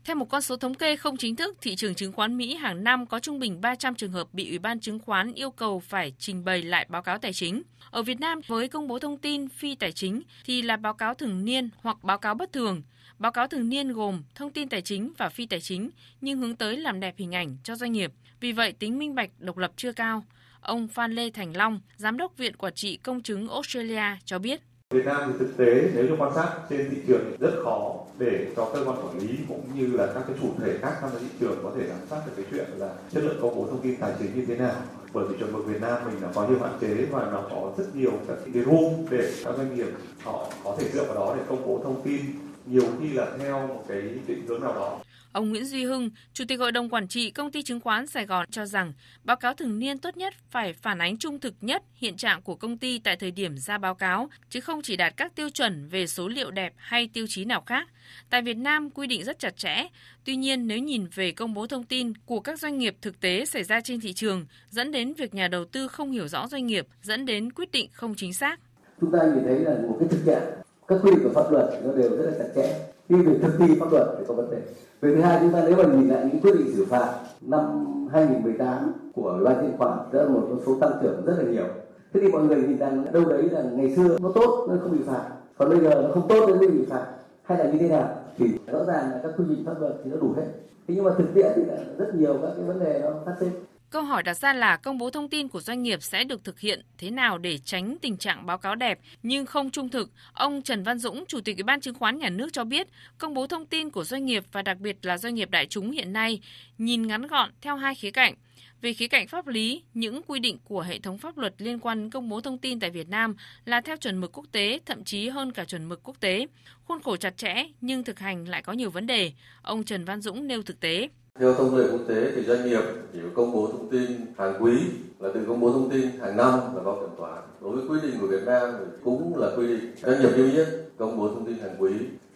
Theo 0.06 0.16
một 0.16 0.28
con 0.28 0.42
số 0.42 0.56
thống 0.56 0.74
kê 0.74 0.96
không 0.96 1.16
chính 1.16 1.36
thức, 1.36 1.56
thị 1.60 1.76
trường 1.76 1.94
chứng 1.94 2.12
khoán 2.12 2.36
Mỹ 2.36 2.54
hàng 2.54 2.84
năm 2.84 3.06
có 3.06 3.20
trung 3.20 3.38
bình 3.38 3.60
300 3.60 3.94
trường 3.94 4.12
hợp 4.12 4.34
bị 4.34 4.48
Ủy 4.48 4.58
ban 4.58 4.80
chứng 4.80 4.98
khoán 4.98 5.32
yêu 5.32 5.50
cầu 5.50 5.80
phải 5.80 6.12
trình 6.18 6.44
bày 6.44 6.62
lại 6.62 6.86
báo 6.88 7.02
cáo 7.02 7.18
tài 7.18 7.32
chính. 7.32 7.62
Ở 7.90 8.02
Việt 8.02 8.20
Nam, 8.20 8.40
với 8.46 8.68
công 8.68 8.88
bố 8.88 8.98
thông 8.98 9.18
tin 9.18 9.48
phi 9.48 9.74
tài 9.74 9.92
chính 9.92 10.22
thì 10.44 10.62
là 10.62 10.76
báo 10.76 10.94
cáo 10.94 11.14
thường 11.14 11.44
niên 11.44 11.70
hoặc 11.76 12.04
báo 12.04 12.18
cáo 12.18 12.34
bất 12.34 12.52
thường. 12.52 12.82
Báo 13.18 13.32
cáo 13.32 13.46
thường 13.46 13.68
niên 13.68 13.92
gồm 13.92 14.22
thông 14.34 14.52
tin 14.52 14.68
tài 14.68 14.82
chính 14.82 15.12
và 15.18 15.28
phi 15.28 15.46
tài 15.46 15.60
chính, 15.60 15.90
nhưng 16.20 16.38
hướng 16.38 16.56
tới 16.56 16.76
làm 16.76 17.00
đẹp 17.00 17.14
hình 17.18 17.34
ảnh 17.34 17.56
cho 17.64 17.76
doanh 17.76 17.92
nghiệp. 17.92 18.12
Vì 18.40 18.52
vậy, 18.52 18.72
tính 18.72 18.98
minh 18.98 19.14
bạch 19.14 19.30
độc 19.38 19.58
lập 19.58 19.72
chưa 19.76 19.92
cao. 19.92 20.24
Ông 20.60 20.88
Phan 20.88 21.12
Lê 21.12 21.30
Thành 21.30 21.56
Long, 21.56 21.80
Giám 21.96 22.16
đốc 22.16 22.36
Viện 22.36 22.56
Quản 22.56 22.74
trị 22.74 22.96
Công 22.96 23.22
chứng 23.22 23.48
Australia 23.48 24.18
cho 24.24 24.38
biết. 24.38 24.60
Việt 24.96 25.06
Nam 25.06 25.20
thì 25.26 25.38
thực 25.38 25.56
tế 25.56 25.90
nếu 25.94 26.04
như 26.04 26.16
quan 26.18 26.32
sát 26.34 26.48
trên 26.70 26.90
thị 26.90 26.96
trường 27.06 27.24
thì 27.30 27.36
rất 27.40 27.52
khó 27.64 27.94
để 28.18 28.46
cho 28.56 28.70
cơ 28.74 28.84
quan 28.86 28.96
quản 28.96 29.18
lý 29.18 29.38
cũng 29.48 29.62
như 29.74 29.96
là 29.96 30.06
các 30.14 30.24
cái 30.28 30.36
chủ 30.40 30.48
thể 30.60 30.78
khác 30.82 30.98
trong 31.00 31.10
thị 31.20 31.26
trường 31.40 31.60
có 31.62 31.72
thể 31.76 31.86
giám 31.88 31.98
sát 32.10 32.20
được 32.26 32.32
cái 32.36 32.44
chuyện 32.50 32.66
là 32.76 32.88
chất 33.12 33.24
lượng 33.24 33.38
công 33.42 33.56
bố 33.56 33.66
thông 33.66 33.80
tin 33.80 33.96
tài 34.00 34.12
chính 34.18 34.30
như 34.34 34.44
thế 34.48 34.56
nào. 34.56 34.74
Bởi 35.12 35.24
vì 35.28 35.38
chuẩn 35.38 35.52
mực 35.52 35.66
Việt 35.66 35.80
Nam 35.80 35.98
mình 36.04 36.14
nó 36.22 36.28
có 36.34 36.48
nhiều 36.48 36.58
hạn 36.60 36.72
chế 36.80 37.06
và 37.10 37.28
nó 37.32 37.42
có 37.50 37.72
rất 37.78 37.96
nhiều 37.96 38.12
các 38.28 38.36
cái 38.54 38.62
room 38.64 38.92
để 39.10 39.32
các 39.44 39.54
doanh 39.56 39.76
nghiệp 39.76 39.88
họ 40.24 40.48
có 40.64 40.76
thể 40.78 40.88
dựa 40.92 41.04
vào 41.04 41.14
đó 41.14 41.34
để 41.36 41.42
công 41.48 41.66
bố 41.66 41.80
thông 41.84 42.02
tin, 42.02 42.20
nhiều 42.66 42.84
khi 43.00 43.12
là 43.12 43.26
theo 43.38 43.66
một 43.66 43.84
cái 43.88 44.02
định 44.26 44.46
hướng 44.46 44.60
nào 44.60 44.74
đó. 44.74 44.98
Ông 45.36 45.50
Nguyễn 45.50 45.64
Duy 45.64 45.84
Hưng, 45.84 46.10
Chủ 46.32 46.44
tịch 46.48 46.58
Hội 46.58 46.72
đồng 46.72 46.88
Quản 46.88 47.08
trị 47.08 47.30
Công 47.30 47.50
ty 47.50 47.62
Chứng 47.62 47.80
khoán 47.80 48.06
Sài 48.06 48.26
Gòn 48.26 48.46
cho 48.50 48.66
rằng 48.66 48.92
báo 49.24 49.36
cáo 49.36 49.54
thường 49.54 49.78
niên 49.78 49.98
tốt 49.98 50.16
nhất 50.16 50.34
phải 50.50 50.72
phản 50.72 50.98
ánh 50.98 51.18
trung 51.18 51.40
thực 51.40 51.54
nhất 51.60 51.82
hiện 51.94 52.16
trạng 52.16 52.42
của 52.42 52.54
công 52.54 52.78
ty 52.78 52.98
tại 52.98 53.16
thời 53.16 53.30
điểm 53.30 53.58
ra 53.58 53.78
báo 53.78 53.94
cáo, 53.94 54.28
chứ 54.50 54.60
không 54.60 54.82
chỉ 54.82 54.96
đạt 54.96 55.16
các 55.16 55.34
tiêu 55.34 55.50
chuẩn 55.50 55.88
về 55.88 56.06
số 56.06 56.28
liệu 56.28 56.50
đẹp 56.50 56.72
hay 56.76 57.08
tiêu 57.12 57.26
chí 57.28 57.44
nào 57.44 57.62
khác. 57.66 57.88
Tại 58.30 58.42
Việt 58.42 58.56
Nam 58.56 58.90
quy 58.90 59.06
định 59.06 59.24
rất 59.24 59.38
chặt 59.38 59.56
chẽ, 59.56 59.86
tuy 60.24 60.36
nhiên 60.36 60.66
nếu 60.66 60.78
nhìn 60.78 61.06
về 61.14 61.32
công 61.32 61.54
bố 61.54 61.66
thông 61.66 61.84
tin 61.84 62.12
của 62.26 62.40
các 62.40 62.58
doanh 62.58 62.78
nghiệp 62.78 62.96
thực 63.02 63.20
tế 63.20 63.44
xảy 63.44 63.64
ra 63.64 63.80
trên 63.80 64.00
thị 64.00 64.12
trường, 64.12 64.46
dẫn 64.70 64.92
đến 64.92 65.14
việc 65.14 65.34
nhà 65.34 65.48
đầu 65.48 65.64
tư 65.64 65.88
không 65.88 66.10
hiểu 66.10 66.28
rõ 66.28 66.48
doanh 66.48 66.66
nghiệp, 66.66 66.86
dẫn 67.02 67.26
đến 67.26 67.52
quyết 67.52 67.70
định 67.70 67.90
không 67.92 68.14
chính 68.14 68.32
xác. 68.32 68.60
Chúng 69.00 69.12
ta 69.12 69.18
nhìn 69.34 69.44
thấy 69.44 69.58
là 69.58 69.74
một 69.82 69.96
cái 70.00 70.08
thực 70.08 70.20
trạng, 70.26 70.62
các 70.88 70.98
quy 71.02 71.10
định 71.10 71.20
của 71.22 71.32
pháp 71.34 71.52
luật 71.52 71.64
nó 71.84 71.92
đều 71.92 72.16
rất 72.16 72.30
là 72.30 72.38
chặt 72.38 72.48
chẽ 72.54 72.78
nhưng 73.08 73.22
việc 73.22 73.38
thực 73.42 73.56
thi 73.58 73.74
pháp 73.80 73.92
luật 73.92 74.06
thì 74.18 74.24
có 74.28 74.34
vấn 74.34 74.50
đề 74.50 74.58
về 75.00 75.14
thứ 75.14 75.20
hai, 75.20 75.38
chúng 75.40 75.52
ta 75.52 75.62
nếu 75.66 75.76
mà 75.76 75.84
nhìn 75.84 76.08
lại 76.08 76.30
những 76.32 76.40
quyết 76.40 76.54
định 76.58 76.76
xử 76.76 76.84
phạt 76.84 77.14
năm 77.40 77.86
2018 78.12 78.92
của 79.14 79.30
ủy 79.30 79.44
ban 79.44 79.56
chứng 79.56 79.78
khoán 79.78 79.98
đã 80.12 80.22
là 80.22 80.28
một 80.28 80.46
con 80.48 80.58
số 80.66 80.76
tăng 80.80 80.92
trưởng 81.02 81.24
rất 81.26 81.34
là 81.38 81.50
nhiều. 81.50 81.66
Thế 82.12 82.20
thì 82.20 82.28
mọi 82.28 82.42
người 82.42 82.56
nhìn 82.56 82.78
rằng 82.78 83.04
đâu 83.12 83.24
đấy 83.24 83.42
là 83.42 83.62
ngày 83.62 83.96
xưa 83.96 84.16
nó 84.22 84.32
tốt 84.34 84.66
nó 84.68 84.74
không 84.82 84.92
bị 84.92 85.04
phạt. 85.06 85.22
Còn 85.58 85.68
bây 85.68 85.80
giờ 85.80 86.02
nó 86.02 86.14
không 86.14 86.28
tốt 86.28 86.46
nên 86.48 86.58
mới 86.58 86.68
bị 86.68 86.86
phạt. 86.90 87.06
Hay 87.42 87.58
là 87.58 87.72
như 87.72 87.78
thế 87.78 87.88
nào? 87.88 88.08
Thì 88.38 88.46
rõ 88.72 88.84
ràng 88.84 89.10
là 89.10 89.20
các 89.22 89.32
quy 89.38 89.44
định 89.48 89.64
pháp 89.66 89.80
luật 89.80 89.92
thì 90.04 90.10
nó 90.10 90.16
đủ 90.20 90.32
hết. 90.36 90.46
Thế 90.88 90.94
nhưng 90.94 91.04
mà 91.04 91.10
thực 91.18 91.34
tiễn 91.34 91.52
thì 91.56 91.64
là 91.64 91.76
rất 91.98 92.14
nhiều 92.14 92.34
các 92.42 92.50
cái 92.56 92.64
vấn 92.64 92.80
đề 92.80 93.00
nó 93.04 93.10
phát 93.26 93.34
sinh. 93.40 93.50
Câu 93.90 94.02
hỏi 94.02 94.22
đặt 94.22 94.34
ra 94.34 94.52
là 94.52 94.76
công 94.76 94.98
bố 94.98 95.10
thông 95.10 95.28
tin 95.28 95.48
của 95.48 95.60
doanh 95.60 95.82
nghiệp 95.82 96.02
sẽ 96.02 96.24
được 96.24 96.44
thực 96.44 96.60
hiện 96.60 96.82
thế 96.98 97.10
nào 97.10 97.38
để 97.38 97.58
tránh 97.58 97.96
tình 98.02 98.16
trạng 98.16 98.46
báo 98.46 98.58
cáo 98.58 98.74
đẹp 98.74 98.98
nhưng 99.22 99.46
không 99.46 99.70
trung 99.70 99.88
thực. 99.88 100.10
Ông 100.32 100.62
Trần 100.62 100.82
Văn 100.82 100.98
Dũng, 100.98 101.24
Chủ 101.28 101.40
tịch 101.40 101.56
Ủy 101.56 101.62
ban 101.62 101.80
Chứng 101.80 101.94
khoán 101.94 102.18
Nhà 102.18 102.28
nước 102.28 102.52
cho 102.52 102.64
biết, 102.64 102.88
công 103.18 103.34
bố 103.34 103.46
thông 103.46 103.66
tin 103.66 103.90
của 103.90 104.04
doanh 104.04 104.26
nghiệp 104.26 104.44
và 104.52 104.62
đặc 104.62 104.78
biệt 104.78 104.96
là 105.02 105.18
doanh 105.18 105.34
nghiệp 105.34 105.50
đại 105.50 105.66
chúng 105.66 105.90
hiện 105.90 106.12
nay 106.12 106.40
nhìn 106.78 107.06
ngắn 107.06 107.26
gọn 107.26 107.50
theo 107.60 107.76
hai 107.76 107.94
khía 107.94 108.10
cạnh. 108.10 108.34
Về 108.80 108.94
khía 108.94 109.08
cạnh 109.08 109.28
pháp 109.28 109.46
lý, 109.46 109.82
những 109.94 110.22
quy 110.26 110.40
định 110.40 110.58
của 110.64 110.80
hệ 110.80 110.98
thống 110.98 111.18
pháp 111.18 111.38
luật 111.38 111.54
liên 111.58 111.78
quan 111.78 112.00
đến 112.00 112.10
công 112.10 112.28
bố 112.28 112.40
thông 112.40 112.58
tin 112.58 112.80
tại 112.80 112.90
Việt 112.90 113.08
Nam 113.08 113.36
là 113.64 113.80
theo 113.80 113.96
chuẩn 113.96 114.20
mực 114.20 114.38
quốc 114.38 114.46
tế, 114.52 114.80
thậm 114.86 115.04
chí 115.04 115.28
hơn 115.28 115.52
cả 115.52 115.64
chuẩn 115.64 115.88
mực 115.88 116.00
quốc 116.02 116.20
tế. 116.20 116.46
Khuôn 116.84 117.02
khổ 117.02 117.16
chặt 117.16 117.36
chẽ 117.36 117.66
nhưng 117.80 118.04
thực 118.04 118.18
hành 118.18 118.48
lại 118.48 118.62
có 118.62 118.72
nhiều 118.72 118.90
vấn 118.90 119.06
đề. 119.06 119.32
Ông 119.62 119.84
Trần 119.84 120.04
Văn 120.04 120.20
Dũng 120.20 120.46
nêu 120.46 120.62
thực 120.62 120.80
tế. 120.80 121.08
Theo 121.38 121.54
thông 121.54 121.76
lệ 121.76 121.84
quốc 121.92 122.00
tế 122.08 122.30
thì 122.34 122.42
doanh 122.42 122.64
nghiệp 122.64 122.82
chỉ 123.12 123.18
có 123.22 123.28
công 123.36 123.52
bố 123.52 123.68
thông 123.72 123.88
tin 123.88 124.10
hàng 124.38 124.54
quý 124.60 124.72
là 125.18 125.28
từ 125.34 125.40
công 125.48 125.60
bố 125.60 125.72
thông 125.72 125.90
tin 125.90 126.10
hàng 126.20 126.36
năm 126.36 126.52
là 126.76 126.82
báo 126.82 126.98
kiểm 127.00 127.16
toán. 127.18 127.42
Đối 127.60 127.76
với 127.76 127.84
quy 127.88 128.08
định 128.08 128.20
của 128.20 128.26
Việt 128.26 128.42
Nam 128.46 128.74
thì 128.78 128.84
cũng 129.04 129.36
là 129.36 129.48
quy 129.56 129.66
định 129.66 129.94
doanh 130.02 130.20
nghiệp 130.20 130.30
niêm 130.36 130.50
yết 130.50 130.68
công 130.98 131.18
bố 131.18 131.28
thông 131.28 131.46
tin 131.46 131.58
hàng 131.58 131.76
quý 131.78 131.90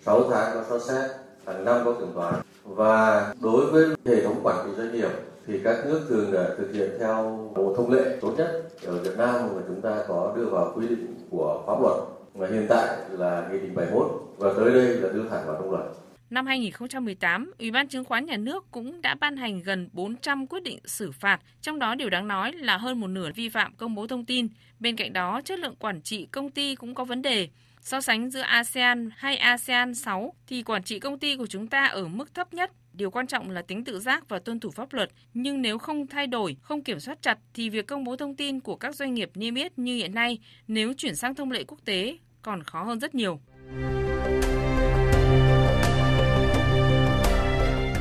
6 0.06 0.30
tháng 0.30 0.54
có 0.54 0.64
so 0.68 0.78
xét 0.78 1.10
hàng 1.46 1.64
năm 1.64 1.80
có 1.84 1.92
kiểm 1.92 2.08
toán 2.14 2.34
và 2.64 3.34
đối 3.42 3.66
với 3.66 3.86
hệ 4.04 4.24
thống 4.24 4.40
quản 4.42 4.56
trị 4.66 4.72
doanh 4.76 4.92
nghiệp 4.92 5.10
thì 5.46 5.60
các 5.64 5.86
nước 5.86 6.00
thường 6.08 6.32
là 6.32 6.48
thực 6.58 6.72
hiện 6.72 6.90
theo 6.98 7.48
một 7.54 7.74
thông 7.76 7.92
lệ 7.92 8.18
tốt 8.20 8.32
nhất 8.36 8.62
ở 8.86 8.92
Việt 8.92 9.18
Nam 9.18 9.34
mà 9.56 9.62
chúng 9.68 9.80
ta 9.80 10.04
có 10.08 10.32
đưa 10.36 10.44
vào 10.44 10.72
quy 10.76 10.88
định 10.88 11.14
của 11.30 11.62
pháp 11.66 11.80
luật 11.82 11.96
mà 12.34 12.46
hiện 12.46 12.66
tại 12.68 12.96
là 13.10 13.48
nghị 13.52 13.58
định 13.58 13.74
71 13.74 14.06
và 14.38 14.52
tới 14.56 14.74
đây 14.74 14.86
là 14.86 15.08
đưa 15.08 15.28
thẳng 15.28 15.42
vào 15.46 15.56
trong 15.56 15.70
luật. 15.70 15.84
Năm 16.30 16.46
2018, 16.46 17.52
Ủy 17.58 17.70
ban 17.70 17.88
Chứng 17.88 18.04
khoán 18.04 18.26
Nhà 18.26 18.36
nước 18.36 18.70
cũng 18.70 19.02
đã 19.02 19.14
ban 19.14 19.36
hành 19.36 19.62
gần 19.62 19.88
400 19.92 20.46
quyết 20.46 20.62
định 20.62 20.78
xử 20.84 21.12
phạt, 21.12 21.40
trong 21.62 21.78
đó 21.78 21.94
điều 21.94 22.10
đáng 22.10 22.28
nói 22.28 22.52
là 22.52 22.76
hơn 22.76 23.00
một 23.00 23.06
nửa 23.06 23.30
vi 23.34 23.48
phạm 23.48 23.74
công 23.76 23.94
bố 23.94 24.06
thông 24.06 24.24
tin. 24.24 24.48
Bên 24.80 24.96
cạnh 24.96 25.12
đó, 25.12 25.40
chất 25.44 25.58
lượng 25.58 25.76
quản 25.76 26.02
trị 26.02 26.26
công 26.32 26.50
ty 26.50 26.74
cũng 26.74 26.94
có 26.94 27.04
vấn 27.04 27.22
đề. 27.22 27.48
So 27.82 28.00
sánh 28.00 28.30
giữa 28.30 28.40
ASEAN 28.40 29.10
hay 29.16 29.36
ASEAN 29.36 29.94
6 29.94 30.34
thì 30.46 30.62
quản 30.62 30.82
trị 30.82 30.98
công 30.98 31.18
ty 31.18 31.36
của 31.36 31.46
chúng 31.46 31.66
ta 31.66 31.84
ở 31.84 32.08
mức 32.08 32.34
thấp 32.34 32.54
nhất. 32.54 32.72
Điều 32.92 33.10
quan 33.10 33.26
trọng 33.26 33.50
là 33.50 33.62
tính 33.62 33.84
tự 33.84 33.98
giác 33.98 34.28
và 34.28 34.38
tuân 34.38 34.60
thủ 34.60 34.70
pháp 34.70 34.92
luật. 34.92 35.10
Nhưng 35.34 35.62
nếu 35.62 35.78
không 35.78 36.06
thay 36.06 36.26
đổi, 36.26 36.56
không 36.62 36.82
kiểm 36.82 37.00
soát 37.00 37.22
chặt 37.22 37.38
thì 37.54 37.70
việc 37.70 37.86
công 37.86 38.04
bố 38.04 38.16
thông 38.16 38.36
tin 38.36 38.60
của 38.60 38.76
các 38.76 38.94
doanh 38.94 39.14
nghiệp 39.14 39.30
niêm 39.34 39.54
yết 39.54 39.78
như 39.78 39.96
hiện 39.96 40.14
nay 40.14 40.38
nếu 40.68 40.92
chuyển 40.92 41.16
sang 41.16 41.34
thông 41.34 41.50
lệ 41.50 41.64
quốc 41.64 41.78
tế 41.84 42.18
còn 42.42 42.62
khó 42.62 42.82
hơn 42.82 43.00
rất 43.00 43.14
nhiều. 43.14 43.40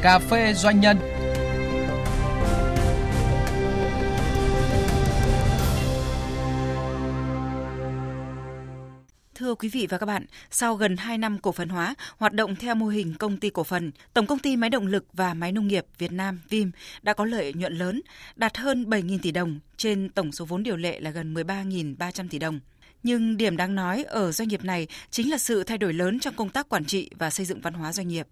Cà 0.01 0.19
phê 0.19 0.53
doanh 0.53 0.79
nhân 0.79 0.97
Thưa 9.35 9.55
quý 9.55 9.69
vị 9.69 9.87
và 9.89 9.97
các 9.97 10.05
bạn, 10.05 10.25
sau 10.51 10.75
gần 10.75 10.97
2 10.97 11.17
năm 11.17 11.37
cổ 11.37 11.51
phần 11.51 11.69
hóa, 11.69 11.95
hoạt 12.17 12.33
động 12.33 12.55
theo 12.55 12.75
mô 12.75 12.87
hình 12.87 13.13
công 13.19 13.37
ty 13.37 13.49
cổ 13.49 13.63
phần, 13.63 13.91
Tổng 14.13 14.25
công 14.25 14.39
ty 14.39 14.55
Máy 14.55 14.69
động 14.69 14.87
lực 14.87 15.05
và 15.13 15.33
Máy 15.33 15.51
nông 15.51 15.67
nghiệp 15.67 15.85
Việt 15.97 16.11
Nam 16.11 16.41
Vim 16.49 16.71
đã 17.01 17.13
có 17.13 17.25
lợi 17.25 17.53
nhuận 17.53 17.73
lớn, 17.73 18.01
đạt 18.35 18.57
hơn 18.57 18.83
7.000 18.83 19.19
tỷ 19.21 19.31
đồng 19.31 19.59
trên 19.77 20.09
tổng 20.09 20.31
số 20.31 20.45
vốn 20.45 20.63
điều 20.63 20.77
lệ 20.77 20.99
là 20.99 21.11
gần 21.11 21.33
13.300 21.33 22.27
tỷ 22.29 22.39
đồng. 22.39 22.59
Nhưng 23.03 23.37
điểm 23.37 23.57
đáng 23.57 23.75
nói 23.75 24.03
ở 24.03 24.31
doanh 24.31 24.47
nghiệp 24.47 24.63
này 24.63 24.87
chính 25.09 25.31
là 25.31 25.37
sự 25.37 25.63
thay 25.63 25.77
đổi 25.77 25.93
lớn 25.93 26.19
trong 26.19 26.33
công 26.35 26.49
tác 26.49 26.69
quản 26.69 26.85
trị 26.85 27.09
và 27.17 27.29
xây 27.29 27.45
dựng 27.45 27.61
văn 27.61 27.73
hóa 27.73 27.93
doanh 27.93 28.07
nghiệp. 28.07 28.27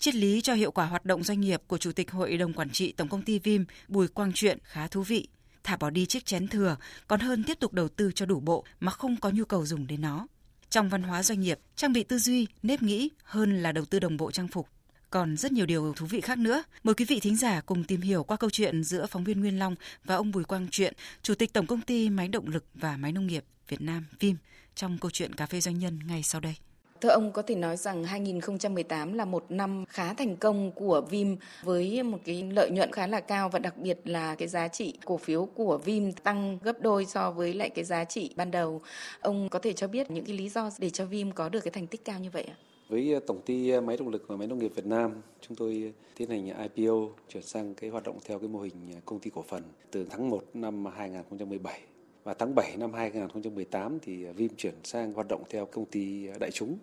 Triết 0.00 0.14
lý 0.14 0.40
cho 0.40 0.54
hiệu 0.54 0.70
quả 0.70 0.86
hoạt 0.86 1.04
động 1.04 1.24
doanh 1.24 1.40
nghiệp 1.40 1.62
của 1.66 1.78
Chủ 1.78 1.92
tịch 1.92 2.10
Hội 2.10 2.36
đồng 2.36 2.52
Quản 2.52 2.70
trị 2.70 2.92
Tổng 2.92 3.08
công 3.08 3.22
ty 3.22 3.38
Vim 3.38 3.64
Bùi 3.88 4.08
Quang 4.08 4.32
Truyện 4.32 4.58
khá 4.62 4.86
thú 4.86 5.02
vị. 5.02 5.28
Thả 5.64 5.76
bỏ 5.76 5.90
đi 5.90 6.06
chiếc 6.06 6.26
chén 6.26 6.48
thừa 6.48 6.76
còn 7.08 7.20
hơn 7.20 7.44
tiếp 7.44 7.56
tục 7.60 7.72
đầu 7.72 7.88
tư 7.88 8.12
cho 8.14 8.26
đủ 8.26 8.40
bộ 8.40 8.64
mà 8.80 8.92
không 8.92 9.16
có 9.16 9.30
nhu 9.30 9.44
cầu 9.44 9.66
dùng 9.66 9.86
đến 9.86 10.00
nó. 10.00 10.26
Trong 10.70 10.88
văn 10.88 11.02
hóa 11.02 11.22
doanh 11.22 11.40
nghiệp, 11.40 11.58
trang 11.76 11.92
bị 11.92 12.02
tư 12.02 12.18
duy, 12.18 12.46
nếp 12.62 12.82
nghĩ 12.82 13.10
hơn 13.24 13.62
là 13.62 13.72
đầu 13.72 13.84
tư 13.84 13.98
đồng 13.98 14.16
bộ 14.16 14.30
trang 14.30 14.48
phục. 14.48 14.68
Còn 15.10 15.36
rất 15.36 15.52
nhiều 15.52 15.66
điều 15.66 15.92
thú 15.96 16.06
vị 16.06 16.20
khác 16.20 16.38
nữa. 16.38 16.62
Mời 16.82 16.94
quý 16.94 17.04
vị 17.04 17.20
thính 17.20 17.36
giả 17.36 17.60
cùng 17.60 17.84
tìm 17.84 18.00
hiểu 18.00 18.24
qua 18.24 18.36
câu 18.36 18.50
chuyện 18.50 18.84
giữa 18.84 19.06
phóng 19.06 19.24
viên 19.24 19.40
Nguyên 19.40 19.58
Long 19.58 19.74
và 20.04 20.14
ông 20.14 20.30
Bùi 20.30 20.44
Quang 20.44 20.68
Truyện, 20.70 20.94
Chủ 21.22 21.34
tịch 21.34 21.52
Tổng 21.52 21.66
công 21.66 21.80
ty 21.80 22.10
Máy 22.10 22.28
động 22.28 22.48
lực 22.48 22.64
và 22.74 22.96
Máy 22.96 23.12
nông 23.12 23.26
nghiệp 23.26 23.44
Việt 23.68 23.80
Nam 23.80 24.04
Vim 24.20 24.36
trong 24.74 24.98
câu 24.98 25.10
chuyện 25.10 25.34
Cà 25.34 25.46
phê 25.46 25.60
Doanh 25.60 25.78
nhân 25.78 25.98
ngay 26.06 26.22
sau 26.22 26.40
đây. 26.40 26.56
Thưa 27.00 27.08
ông 27.08 27.32
có 27.32 27.42
thể 27.42 27.54
nói 27.54 27.76
rằng 27.76 28.04
2018 28.04 29.12
là 29.12 29.24
một 29.24 29.44
năm 29.48 29.84
khá 29.88 30.14
thành 30.14 30.36
công 30.36 30.72
của 30.72 31.00
Vim 31.10 31.36
với 31.62 32.02
một 32.02 32.18
cái 32.24 32.42
lợi 32.42 32.70
nhuận 32.70 32.92
khá 32.92 33.06
là 33.06 33.20
cao 33.20 33.48
và 33.48 33.58
đặc 33.58 33.76
biệt 33.76 33.98
là 34.04 34.34
cái 34.34 34.48
giá 34.48 34.68
trị 34.68 34.98
cổ 35.04 35.16
phiếu 35.16 35.48
của 35.54 35.78
Vim 35.78 36.12
tăng 36.12 36.58
gấp 36.62 36.80
đôi 36.80 37.04
so 37.06 37.30
với 37.30 37.54
lại 37.54 37.70
cái 37.70 37.84
giá 37.84 38.04
trị 38.04 38.30
ban 38.36 38.50
đầu. 38.50 38.80
Ông 39.20 39.48
có 39.48 39.58
thể 39.58 39.72
cho 39.72 39.88
biết 39.88 40.10
những 40.10 40.24
cái 40.24 40.36
lý 40.36 40.48
do 40.48 40.70
để 40.78 40.90
cho 40.90 41.04
Vim 41.04 41.32
có 41.32 41.48
được 41.48 41.60
cái 41.60 41.70
thành 41.70 41.86
tích 41.86 42.04
cao 42.04 42.18
như 42.20 42.30
vậy 42.30 42.42
ạ? 42.42 42.54
Với 42.88 43.12
ờ, 43.12 43.20
tổng 43.26 43.40
ty 43.46 43.70
ờ, 43.70 43.80
máy 43.80 43.96
động 43.96 44.08
lực 44.08 44.24
và 44.28 44.36
máy 44.36 44.46
nông 44.46 44.58
nghiệp 44.58 44.72
Việt 44.74 44.86
Nam, 44.86 45.22
chúng 45.40 45.56
tôi 45.56 45.82
ờ, 45.84 45.90
tiến 46.16 46.30
hành 46.30 46.68
IPO 46.74 46.94
chuyển 47.28 47.42
sang 47.42 47.74
cái 47.74 47.90
hoạt 47.90 48.04
động 48.04 48.18
theo 48.24 48.38
cái 48.38 48.48
mô 48.48 48.60
hình 48.60 49.00
công 49.04 49.20
ty 49.20 49.30
cổ 49.34 49.44
phần 49.48 49.62
từ 49.90 50.06
tháng 50.10 50.30
1 50.30 50.44
năm 50.54 50.86
2017 50.86 51.80
và 52.24 52.34
tháng 52.34 52.54
7 52.54 52.76
năm 52.76 52.92
2018 52.92 53.98
thì 54.02 54.24
Vim 54.24 54.50
chuyển 54.56 54.74
sang 54.84 55.12
hoạt 55.12 55.26
động 55.28 55.42
theo 55.50 55.66
công 55.66 55.84
ty 55.84 56.26
đại 56.40 56.50
chúng 56.50 56.78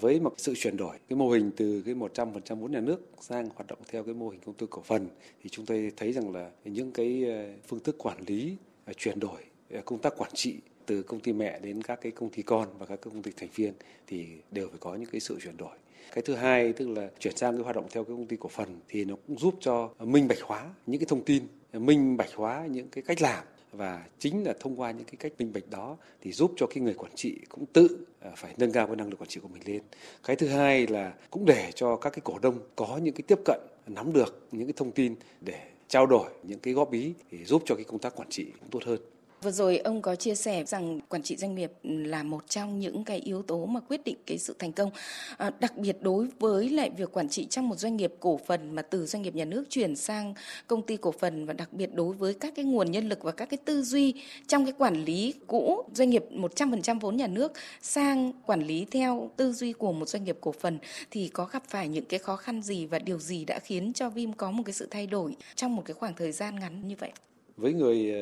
với 0.00 0.20
một 0.20 0.34
sự 0.36 0.54
chuyển 0.56 0.76
đổi 0.76 0.96
cái 1.08 1.16
mô 1.16 1.30
hình 1.30 1.50
từ 1.56 1.82
cái 1.86 1.94
100% 1.94 2.56
vốn 2.56 2.72
nhà 2.72 2.80
nước 2.80 3.08
sang 3.20 3.48
hoạt 3.54 3.66
động 3.66 3.78
theo 3.88 4.04
cái 4.04 4.14
mô 4.14 4.28
hình 4.28 4.40
công 4.46 4.54
ty 4.54 4.66
cổ 4.70 4.82
phần 4.82 5.08
thì 5.42 5.50
chúng 5.50 5.66
tôi 5.66 5.92
thấy 5.96 6.12
rằng 6.12 6.34
là 6.34 6.50
những 6.64 6.92
cái 6.92 7.24
ờ, 7.28 7.44
phương 7.66 7.80
thức 7.80 7.96
quản 7.98 8.16
lý 8.26 8.56
ờ, 8.84 8.92
chuyển 8.92 9.20
đổi 9.20 9.40
ờ, 9.70 9.80
công 9.84 9.98
tác 9.98 10.12
quản 10.16 10.30
trị 10.34 10.56
từ 10.86 11.02
công 11.02 11.20
ty 11.20 11.32
mẹ 11.32 11.58
đến 11.58 11.82
các 11.82 12.00
cái 12.00 12.12
công 12.12 12.30
ty 12.30 12.42
con 12.42 12.68
và 12.78 12.86
các 12.86 13.00
công 13.00 13.22
ty 13.22 13.30
thành 13.36 13.48
viên 13.54 13.72
thì 14.06 14.26
đều 14.50 14.68
phải 14.68 14.78
có 14.80 14.94
những 14.94 15.10
cái 15.12 15.20
sự 15.20 15.38
chuyển 15.42 15.56
đổi. 15.56 15.76
Cái 16.12 16.22
thứ 16.22 16.34
hai 16.34 16.72
tức 16.72 16.88
là 16.88 17.10
chuyển 17.18 17.36
sang 17.36 17.54
cái 17.54 17.62
hoạt 17.62 17.76
động 17.76 17.86
theo 17.90 18.04
cái 18.04 18.16
công 18.16 18.26
ty 18.26 18.36
cổ 18.40 18.48
phần 18.48 18.80
thì 18.88 19.04
nó 19.04 19.14
cũng 19.26 19.38
giúp 19.38 19.54
cho 19.60 19.90
minh 19.98 20.28
bạch 20.28 20.40
hóa 20.42 20.74
những 20.86 21.00
cái 21.00 21.06
thông 21.06 21.24
tin, 21.24 21.42
minh 21.72 22.16
bạch 22.16 22.34
hóa 22.34 22.66
những 22.70 22.88
cái 22.88 23.02
cách 23.06 23.22
làm 23.22 23.44
và 23.72 24.06
chính 24.18 24.46
là 24.46 24.54
thông 24.60 24.80
qua 24.80 24.90
những 24.90 25.04
cái 25.04 25.16
cách 25.18 25.32
minh 25.38 25.52
bạch 25.52 25.70
đó 25.70 25.96
thì 26.20 26.32
giúp 26.32 26.52
cho 26.56 26.66
cái 26.66 26.80
người 26.80 26.94
quản 26.94 27.12
trị 27.14 27.38
cũng 27.48 27.66
tự 27.66 28.06
à, 28.20 28.30
phải 28.36 28.54
nâng 28.58 28.72
cao 28.72 28.86
cái 28.86 28.96
năng 28.96 29.10
lực 29.10 29.20
quản 29.20 29.28
trị 29.28 29.40
của 29.40 29.48
mình 29.48 29.62
lên. 29.64 29.82
Cái 30.24 30.36
thứ 30.36 30.48
hai 30.48 30.86
là 30.86 31.14
cũng 31.30 31.44
để 31.44 31.72
cho 31.74 31.96
các 31.96 32.10
cái 32.10 32.20
cổ 32.24 32.38
đông 32.38 32.58
có 32.76 33.00
những 33.02 33.14
cái 33.14 33.22
tiếp 33.26 33.38
cận, 33.44 33.60
nắm 33.86 34.12
được 34.12 34.46
những 34.52 34.66
cái 34.66 34.74
thông 34.76 34.92
tin 34.92 35.14
để 35.40 35.60
trao 35.88 36.06
đổi 36.06 36.30
những 36.42 36.58
cái 36.58 36.74
góp 36.74 36.92
ý 36.92 37.12
để 37.30 37.44
giúp 37.44 37.62
cho 37.66 37.74
cái 37.74 37.84
công 37.84 37.98
tác 37.98 38.16
quản 38.16 38.28
trị 38.30 38.46
cũng 38.60 38.70
tốt 38.70 38.80
hơn. 38.86 39.00
Vừa 39.42 39.50
rồi 39.50 39.78
ông 39.78 40.02
có 40.02 40.16
chia 40.16 40.34
sẻ 40.34 40.64
rằng 40.64 41.00
quản 41.08 41.22
trị 41.22 41.36
doanh 41.36 41.54
nghiệp 41.54 41.72
là 41.82 42.22
một 42.22 42.48
trong 42.48 42.78
những 42.78 43.04
cái 43.04 43.18
yếu 43.18 43.42
tố 43.42 43.66
mà 43.66 43.80
quyết 43.80 44.04
định 44.04 44.16
cái 44.26 44.38
sự 44.38 44.56
thành 44.58 44.72
công. 44.72 44.90
À, 45.36 45.50
đặc 45.60 45.76
biệt 45.76 45.96
đối 46.00 46.28
với 46.38 46.70
lại 46.70 46.90
việc 46.90 47.12
quản 47.12 47.28
trị 47.28 47.46
trong 47.50 47.68
một 47.68 47.78
doanh 47.78 47.96
nghiệp 47.96 48.14
cổ 48.20 48.40
phần 48.46 48.74
mà 48.74 48.82
từ 48.82 49.06
doanh 49.06 49.22
nghiệp 49.22 49.34
nhà 49.34 49.44
nước 49.44 49.64
chuyển 49.70 49.96
sang 49.96 50.34
công 50.66 50.82
ty 50.82 50.96
cổ 50.96 51.12
phần 51.12 51.46
và 51.46 51.52
đặc 51.52 51.72
biệt 51.72 51.94
đối 51.94 52.14
với 52.14 52.34
các 52.34 52.52
cái 52.56 52.64
nguồn 52.64 52.90
nhân 52.90 53.08
lực 53.08 53.22
và 53.22 53.32
các 53.32 53.50
cái 53.50 53.58
tư 53.64 53.82
duy 53.82 54.14
trong 54.46 54.64
cái 54.64 54.74
quản 54.78 55.04
lý 55.04 55.34
cũ 55.46 55.84
doanh 55.94 56.10
nghiệp 56.10 56.24
100% 56.30 57.00
vốn 57.00 57.16
nhà 57.16 57.26
nước 57.26 57.52
sang 57.82 58.32
quản 58.46 58.62
lý 58.62 58.86
theo 58.90 59.30
tư 59.36 59.52
duy 59.52 59.72
của 59.72 59.92
một 59.92 60.08
doanh 60.08 60.24
nghiệp 60.24 60.38
cổ 60.40 60.52
phần 60.52 60.78
thì 61.10 61.28
có 61.28 61.44
gặp 61.44 61.62
phải 61.68 61.88
những 61.88 62.04
cái 62.04 62.18
khó 62.18 62.36
khăn 62.36 62.62
gì 62.62 62.86
và 62.86 62.98
điều 62.98 63.18
gì 63.18 63.44
đã 63.44 63.58
khiến 63.58 63.92
cho 63.92 64.10
Vim 64.10 64.32
có 64.32 64.50
một 64.50 64.62
cái 64.66 64.72
sự 64.72 64.88
thay 64.90 65.06
đổi 65.06 65.36
trong 65.54 65.76
một 65.76 65.82
cái 65.84 65.94
khoảng 65.94 66.14
thời 66.14 66.32
gian 66.32 66.60
ngắn 66.60 66.88
như 66.88 66.96
vậy? 66.98 67.12
Với 67.60 67.72
người 67.72 68.12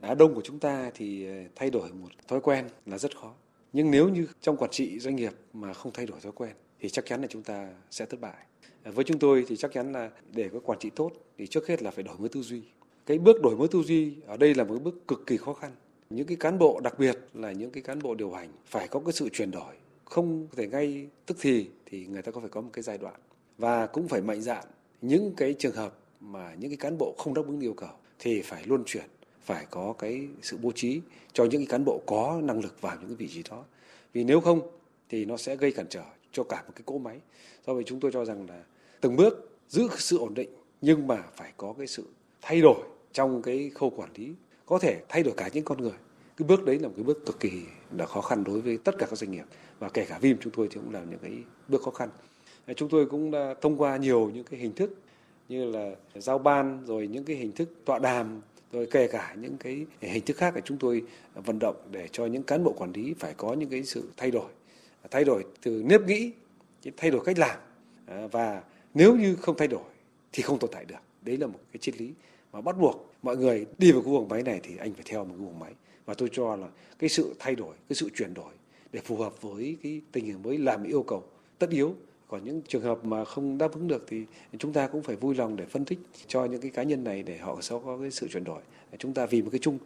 ờ, 0.00 0.08
Á 0.08 0.14
Đông 0.14 0.34
của 0.34 0.40
chúng 0.44 0.58
ta 0.58 0.90
thì 0.94 1.26
ờ, 1.26 1.34
thay 1.54 1.70
đổi 1.70 1.92
một 1.92 2.08
thói 2.28 2.40
quen 2.40 2.64
là 2.86 2.98
rất 2.98 3.16
khó. 3.16 3.34
Nhưng 3.72 3.90
nếu 3.90 4.08
như 4.08 4.26
trong 4.40 4.56
quản 4.56 4.70
trị 4.70 4.98
doanh 4.98 5.16
nghiệp 5.16 5.32
mà 5.52 5.72
không 5.72 5.92
thay 5.92 6.06
đổi 6.06 6.20
thói 6.20 6.32
quen 6.32 6.52
thì 6.80 6.88
chắc 6.88 7.06
chắn 7.06 7.20
là 7.20 7.26
chúng 7.30 7.42
ta 7.42 7.68
sẽ 7.90 8.06
thất 8.06 8.20
bại. 8.20 8.46
Ờ, 8.84 8.92
với 8.92 9.04
chúng 9.04 9.18
tôi 9.18 9.44
thì 9.48 9.56
chắc 9.56 9.72
chắn 9.72 9.92
là 9.92 10.10
để 10.32 10.48
có 10.52 10.60
quản 10.60 10.78
trị 10.78 10.90
tốt 10.90 11.12
thì 11.38 11.46
trước 11.46 11.68
hết 11.68 11.82
là 11.82 11.90
phải 11.90 12.04
đổi 12.04 12.18
mới 12.18 12.28
tư 12.28 12.42
duy. 12.42 12.62
Cái 13.06 13.18
bước 13.18 13.42
đổi 13.42 13.56
mới 13.56 13.68
tư 13.68 13.82
duy 13.82 14.14
ở 14.26 14.36
đây 14.36 14.54
là 14.54 14.64
một 14.64 14.78
bước 14.82 15.08
cực 15.08 15.26
kỳ 15.26 15.36
khó 15.36 15.52
khăn. 15.52 15.72
Những 16.10 16.26
cái 16.26 16.36
cán 16.36 16.58
bộ 16.58 16.80
đặc 16.80 16.98
biệt 16.98 17.18
là 17.34 17.52
những 17.52 17.70
cái 17.70 17.82
cán 17.82 17.98
bộ 18.02 18.14
điều 18.14 18.32
hành 18.32 18.48
phải 18.66 18.88
có 18.88 19.00
cái 19.00 19.12
sự 19.12 19.28
chuyển 19.28 19.50
đổi, 19.50 19.74
không 20.04 20.48
thể 20.56 20.66
ngay 20.66 21.06
tức 21.26 21.36
thì 21.40 21.68
thì 21.86 22.06
người 22.06 22.22
ta 22.22 22.32
có 22.32 22.40
phải 22.40 22.50
có 22.50 22.60
một 22.60 22.70
cái 22.72 22.82
giai 22.82 22.98
đoạn 22.98 23.14
và 23.58 23.86
cũng 23.86 24.08
phải 24.08 24.20
mạnh 24.20 24.40
dạn 24.40 24.64
những 25.02 25.32
cái 25.36 25.54
trường 25.58 25.74
hợp 25.74 25.98
mà 26.20 26.54
những 26.54 26.70
cái 26.70 26.76
cán 26.76 26.98
bộ 26.98 27.14
không 27.18 27.34
đáp 27.34 27.42
ứng 27.46 27.60
yêu 27.60 27.74
cầu 27.74 27.90
thì 28.24 28.42
phải 28.42 28.62
luân 28.66 28.82
chuyển, 28.86 29.04
phải 29.42 29.66
có 29.70 29.94
cái 29.98 30.28
sự 30.42 30.56
bố 30.62 30.72
trí 30.72 31.00
cho 31.32 31.44
những 31.44 31.60
cái 31.60 31.66
cán 31.66 31.84
bộ 31.84 32.02
có 32.06 32.40
năng 32.44 32.60
lực 32.60 32.80
vào 32.80 32.96
những 33.00 33.08
cái 33.08 33.16
vị 33.16 33.28
trí 33.28 33.42
đó. 33.50 33.64
Vì 34.12 34.24
nếu 34.24 34.40
không 34.40 34.60
thì 35.08 35.24
nó 35.24 35.36
sẽ 35.36 35.56
gây 35.56 35.72
cản 35.72 35.86
trở 35.88 36.02
cho 36.32 36.44
cả 36.44 36.62
một 36.66 36.72
cái 36.74 36.82
cỗ 36.86 36.98
máy. 36.98 37.20
Do 37.66 37.74
vậy 37.74 37.84
chúng 37.86 38.00
tôi 38.00 38.12
cho 38.12 38.24
rằng 38.24 38.46
là 38.48 38.62
từng 39.00 39.16
bước 39.16 39.50
giữ 39.68 39.88
sự 39.98 40.18
ổn 40.18 40.34
định 40.34 40.48
nhưng 40.80 41.06
mà 41.06 41.22
phải 41.36 41.52
có 41.56 41.74
cái 41.78 41.86
sự 41.86 42.04
thay 42.42 42.60
đổi 42.60 42.82
trong 43.12 43.42
cái 43.42 43.70
khâu 43.74 43.90
quản 43.90 44.10
lý, 44.14 44.34
có 44.66 44.78
thể 44.78 45.00
thay 45.08 45.22
đổi 45.22 45.34
cả 45.36 45.48
những 45.52 45.64
con 45.64 45.80
người. 45.80 45.98
Cái 46.36 46.48
bước 46.48 46.64
đấy 46.64 46.78
là 46.78 46.88
một 46.88 46.94
cái 46.96 47.04
bước 47.04 47.26
cực 47.26 47.40
kỳ 47.40 47.52
là 47.96 48.06
khó 48.06 48.20
khăn 48.20 48.44
đối 48.44 48.60
với 48.60 48.78
tất 48.84 48.94
cả 48.98 49.06
các 49.06 49.18
doanh 49.18 49.30
nghiệp 49.30 49.44
và 49.78 49.88
kể 49.88 50.04
cả 50.04 50.18
Vim 50.18 50.36
chúng 50.40 50.52
tôi 50.56 50.68
thì 50.70 50.74
cũng 50.74 50.94
là 50.94 51.04
những 51.10 51.18
cái 51.22 51.32
bước 51.68 51.82
khó 51.82 51.90
khăn. 51.90 52.08
Chúng 52.76 52.88
tôi 52.88 53.06
cũng 53.06 53.30
đã 53.30 53.54
thông 53.60 53.76
qua 53.76 53.96
nhiều 53.96 54.30
những 54.34 54.44
cái 54.44 54.60
hình 54.60 54.72
thức 54.72 54.90
như 55.48 55.64
là 55.64 55.94
giao 56.14 56.38
ban, 56.38 56.82
rồi 56.86 57.08
những 57.08 57.24
cái 57.24 57.36
hình 57.36 57.52
thức 57.52 57.68
tọa 57.84 57.98
đàm, 57.98 58.40
rồi 58.72 58.88
kể 58.90 59.06
cả 59.08 59.36
những 59.40 59.56
cái 59.56 59.86
hình 60.00 60.24
thức 60.24 60.36
khác 60.36 60.54
để 60.54 60.62
chúng 60.64 60.78
tôi 60.78 61.02
vận 61.34 61.58
động 61.58 61.76
để 61.90 62.08
cho 62.12 62.26
những 62.26 62.42
cán 62.42 62.64
bộ 62.64 62.72
quản 62.72 62.92
lý 62.92 63.14
phải 63.18 63.34
có 63.36 63.52
những 63.54 63.68
cái 63.68 63.84
sự 63.84 64.08
thay 64.16 64.30
đổi. 64.30 64.50
Thay 65.10 65.24
đổi 65.24 65.44
từ 65.62 65.82
nếp 65.86 66.02
nghĩ 66.02 66.30
thay 66.96 67.10
đổi 67.10 67.24
cách 67.24 67.38
làm. 67.38 67.58
À, 68.06 68.26
và 68.32 68.62
nếu 68.94 69.16
như 69.16 69.36
không 69.36 69.56
thay 69.58 69.68
đổi 69.68 69.84
thì 70.32 70.42
không 70.42 70.58
tồn 70.58 70.70
tại 70.72 70.84
được. 70.84 70.94
Đấy 71.22 71.36
là 71.36 71.46
một 71.46 71.58
cái 71.72 71.78
triết 71.80 72.00
lý 72.00 72.12
mà 72.52 72.60
bắt 72.60 72.78
buộc 72.78 73.12
mọi 73.22 73.36
người 73.36 73.66
đi 73.78 73.92
vào 73.92 74.02
cái 74.02 74.12
guồng 74.12 74.28
máy 74.28 74.42
này 74.42 74.60
thì 74.62 74.76
anh 74.76 74.94
phải 74.94 75.02
theo 75.06 75.24
một 75.24 75.34
cái 75.38 75.46
guồng 75.46 75.58
máy. 75.58 75.72
Và 76.06 76.14
tôi 76.14 76.28
cho 76.32 76.56
là 76.56 76.68
cái 76.98 77.10
sự 77.10 77.34
thay 77.38 77.54
đổi, 77.54 77.74
cái 77.88 77.96
sự 77.96 78.08
chuyển 78.14 78.34
đổi 78.34 78.52
để 78.92 79.00
phù 79.04 79.16
hợp 79.16 79.42
với 79.42 79.76
cái 79.82 80.00
tình 80.12 80.24
hình 80.24 80.42
mới 80.42 80.58
làm 80.58 80.84
yêu 80.84 81.02
cầu 81.02 81.24
tất 81.58 81.70
yếu 81.70 81.94
còn 82.28 82.44
những 82.44 82.62
trường 82.68 82.82
hợp 82.82 83.04
mà 83.04 83.24
không 83.24 83.58
đáp 83.58 83.72
ứng 83.72 83.88
được 83.88 84.04
thì 84.08 84.24
chúng 84.58 84.72
ta 84.72 84.86
cũng 84.86 85.02
phải 85.02 85.16
vui 85.16 85.34
lòng 85.34 85.56
để 85.56 85.64
phân 85.66 85.84
tích 85.84 85.98
cho 86.26 86.44
những 86.44 86.60
cái 86.60 86.70
cá 86.70 86.82
nhân 86.82 87.04
này 87.04 87.22
để 87.22 87.38
họ 87.38 87.58
sau 87.60 87.80
có 87.80 87.98
cái 88.00 88.10
sự 88.10 88.28
chuyển 88.28 88.44
đổi. 88.44 88.62
Chúng 88.98 89.14
ta 89.14 89.26
vì 89.26 89.42
một 89.42 89.48
cái 89.52 89.58
chung 89.58 89.78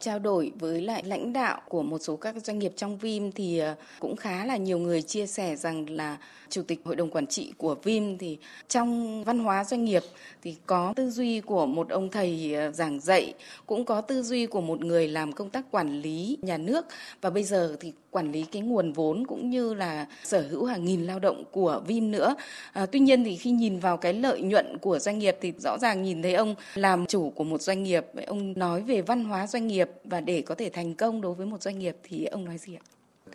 trao 0.00 0.18
đổi 0.18 0.52
với 0.58 0.82
lại 0.82 1.02
lãnh 1.06 1.32
đạo 1.32 1.60
của 1.68 1.82
một 1.82 1.98
số 1.98 2.16
các 2.16 2.34
doanh 2.44 2.58
nghiệp 2.58 2.72
trong 2.76 2.98
Vim 2.98 3.32
thì 3.32 3.58
ờ, 3.58 3.74
cũng 3.98 4.16
khá 4.16 4.44
là 4.44 4.56
nhiều 4.56 4.78
người 4.78 5.02
chia 5.02 5.26
sẻ 5.26 5.56
rằng 5.56 5.90
là 5.90 6.16
chủ 6.48 6.62
tịch 6.62 6.80
hội 6.84 6.96
đồng 6.96 7.10
quản 7.10 7.26
trị 7.26 7.52
của 7.58 7.74
Vim 7.74 8.18
thì 8.18 8.38
trong 8.68 9.24
văn 9.24 9.38
hóa 9.38 9.64
doanh 9.64 9.84
nghiệp 9.84 10.02
thì 10.42 10.56
có 10.66 10.92
tư 10.96 11.10
duy 11.10 11.40
của 11.40 11.66
một 11.66 11.88
ông 11.88 12.10
thầy 12.10 12.54
ờ, 12.54 12.70
giảng 12.70 13.00
dạy, 13.00 13.34
cũng 13.66 13.84
có 13.84 14.00
tư 14.00 14.22
duy 14.22 14.46
của 14.46 14.60
một 14.60 14.84
người 14.84 15.08
làm 15.08 15.32
công 15.32 15.50
tác 15.50 15.64
quản 15.70 16.00
lý 16.00 16.38
nhà 16.42 16.56
nước 16.56 16.86
và 17.20 17.30
bây 17.30 17.44
giờ 17.44 17.76
thì 17.80 17.92
quản 18.10 18.32
lý 18.32 18.44
cái 18.52 18.62
nguồn 18.62 18.92
vốn 18.92 19.26
cũng 19.26 19.50
như 19.50 19.74
là 19.74 20.06
sở 20.24 20.44
hữu 20.50 20.64
hàng 20.64 20.84
nghìn 20.84 21.06
lao 21.06 21.18
động 21.18 21.44
của 21.50 21.82
Vim 21.86 22.10
nữa. 22.10 22.34
À, 22.72 22.86
tuy 22.86 23.00
nhiên 23.00 23.24
thì 23.24 23.36
khi 23.36 23.50
nhìn 23.50 23.78
vào 23.78 23.96
cái 23.96 24.12
lợi 24.12 24.42
nhuận 24.42 24.78
của 24.78 24.98
doanh 24.98 25.18
nghiệp 25.18 25.36
thì 25.40 25.52
rõ 25.58 25.78
ràng 25.78 26.02
nhìn 26.02 26.22
thấy 26.22 26.34
ông 26.34 26.54
làm 26.74 27.06
chủ 27.06 27.30
của 27.30 27.44
một 27.44 27.62
doanh 27.62 27.82
nghiệp, 27.82 28.06
ông 28.26 28.58
nói 28.58 28.82
về 28.82 29.02
văn 29.02 29.24
hóa 29.24 29.46
doanh 29.46 29.66
nghiệp 29.66 29.89
và 30.04 30.20
để 30.20 30.42
có 30.42 30.54
thể 30.54 30.70
thành 30.70 30.94
công 30.94 31.20
đối 31.20 31.34
với 31.34 31.46
một 31.46 31.62
doanh 31.62 31.78
nghiệp 31.78 31.96
thì 32.02 32.24
ông 32.24 32.44
nói 32.44 32.58
gì 32.58 32.74
ạ? 32.74 32.82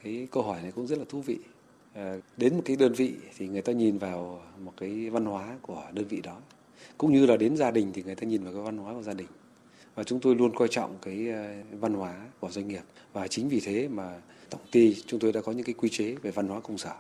Cái 0.04 0.28
câu 0.32 0.44
hỏi 0.44 0.62
này 0.62 0.72
cũng 0.72 0.88
rất 0.88 0.98
là 1.00 1.06
thú 1.10 1.22
vị. 1.22 1.38
Ờ, 1.94 2.20
đến 2.38 2.56
một 2.56 2.62
cái 2.66 2.76
đơn 2.76 2.94
vị 2.94 3.14
thì 3.38 3.48
người 3.48 3.62
ta 3.62 3.74
nhìn 3.74 3.98
vào 3.98 4.42
một 4.60 4.74
cái 4.78 5.10
văn 5.10 5.26
hóa 5.26 5.58
của 5.62 5.84
đơn 5.94 6.06
vị 6.10 6.22
đó. 6.22 6.38
Cũng 6.98 7.14
như 7.14 7.26
là 7.26 7.38
đến 7.38 7.58
gia 7.58 7.72
đình 7.72 7.92
thì 7.94 8.04
người 8.04 8.16
ta 8.16 8.28
nhìn 8.28 8.44
vào 8.44 8.54
cái 8.54 8.62
văn 8.62 8.78
hóa 8.78 8.94
của 8.94 9.04
gia 9.04 9.14
đình. 9.14 9.28
Và 9.96 10.04
chúng 10.04 10.20
tôi 10.20 10.36
luôn 10.36 10.56
coi 10.56 10.68
trọng 10.68 10.98
cái 11.02 11.30
ờ, 11.30 11.54
văn 11.72 11.94
hóa 11.94 12.26
của 12.40 12.52
doanh 12.52 12.68
nghiệp. 12.68 12.84
Và 13.14 13.28
chính 13.28 13.50
vì 13.50 13.60
thế 13.60 13.88
mà 13.88 14.22
tổng 14.50 14.62
ty 14.72 14.96
chúng 15.08 15.20
tôi 15.20 15.32
đã 15.32 15.42
có 15.42 15.52
những 15.52 15.66
cái 15.66 15.76
quy 15.78 15.90
chế 15.90 16.16
về 16.22 16.32
văn 16.32 16.48
hóa 16.48 16.60
công 16.60 16.78
sở. 16.78 16.96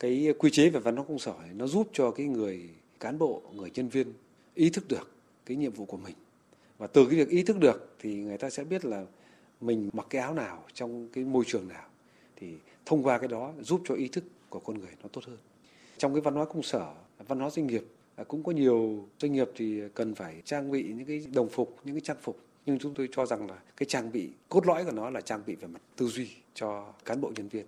Cái 0.00 0.34
quy 0.38 0.50
chế 0.50 0.70
về 0.70 0.80
văn 0.80 0.96
hóa 0.96 1.04
công 1.08 1.18
sở 1.18 1.34
nó 1.54 1.66
giúp 1.66 1.88
cho 1.92 2.10
cái 2.10 2.26
người 2.26 2.60
cán 3.00 3.18
bộ, 3.18 3.42
người 3.54 3.70
nhân 3.74 3.88
viên 3.88 4.12
ý 4.54 4.70
thức 4.70 4.88
được 4.88 5.10
cái 5.46 5.56
nhiệm 5.56 5.72
vụ 5.72 5.84
của 5.84 5.96
mình. 5.96 6.14
Và 6.78 6.86
từ 6.86 7.06
cái 7.06 7.18
việc 7.18 7.28
ý 7.28 7.42
thức 7.42 7.58
được 7.58 7.94
thì 7.98 8.14
người 8.14 8.38
ta 8.38 8.50
sẽ 8.50 8.64
biết 8.64 8.84
là 8.84 9.04
mình 9.60 9.90
mặc 9.92 10.06
cái 10.10 10.22
áo 10.22 10.34
nào 10.34 10.64
trong 10.74 11.08
cái 11.12 11.24
môi 11.24 11.44
trường 11.46 11.68
nào 11.68 11.84
thì 12.36 12.54
thông 12.86 13.02
qua 13.02 13.18
cái 13.18 13.28
đó 13.28 13.52
giúp 13.60 13.80
cho 13.84 13.94
ý 13.94 14.08
thức 14.08 14.24
của 14.48 14.60
con 14.60 14.78
người 14.78 14.90
nó 15.02 15.08
tốt 15.12 15.24
hơn. 15.24 15.38
Trong 15.98 16.14
cái 16.14 16.20
văn 16.20 16.34
hóa 16.34 16.44
công 16.44 16.62
sở, 16.62 16.94
văn 17.28 17.40
hóa 17.40 17.50
doanh 17.50 17.66
nghiệp 17.66 17.84
à, 18.16 18.24
cũng 18.24 18.42
có 18.42 18.52
nhiều 18.52 19.08
doanh 19.18 19.32
nghiệp 19.32 19.48
thì 19.56 19.82
cần 19.94 20.14
phải 20.14 20.42
trang 20.44 20.70
bị 20.70 20.82
những 20.82 21.06
cái 21.06 21.26
đồng 21.34 21.48
phục, 21.48 21.76
những 21.84 21.94
cái 21.94 22.00
trang 22.00 22.16
phục 22.22 22.38
nhưng 22.66 22.78
chúng 22.78 22.94
tôi 22.94 23.08
cho 23.12 23.26
rằng 23.26 23.50
là 23.50 23.58
cái 23.76 23.86
trang 23.86 24.12
bị 24.12 24.30
cốt 24.48 24.66
lõi 24.66 24.84
của 24.84 24.92
nó 24.92 25.10
là 25.10 25.20
trang 25.20 25.42
bị 25.46 25.54
về 25.54 25.68
mặt 25.68 25.80
tư 25.96 26.06
duy 26.06 26.30
cho 26.54 26.92
cán 27.04 27.20
bộ 27.20 27.32
nhân 27.36 27.48
viên. 27.48 27.66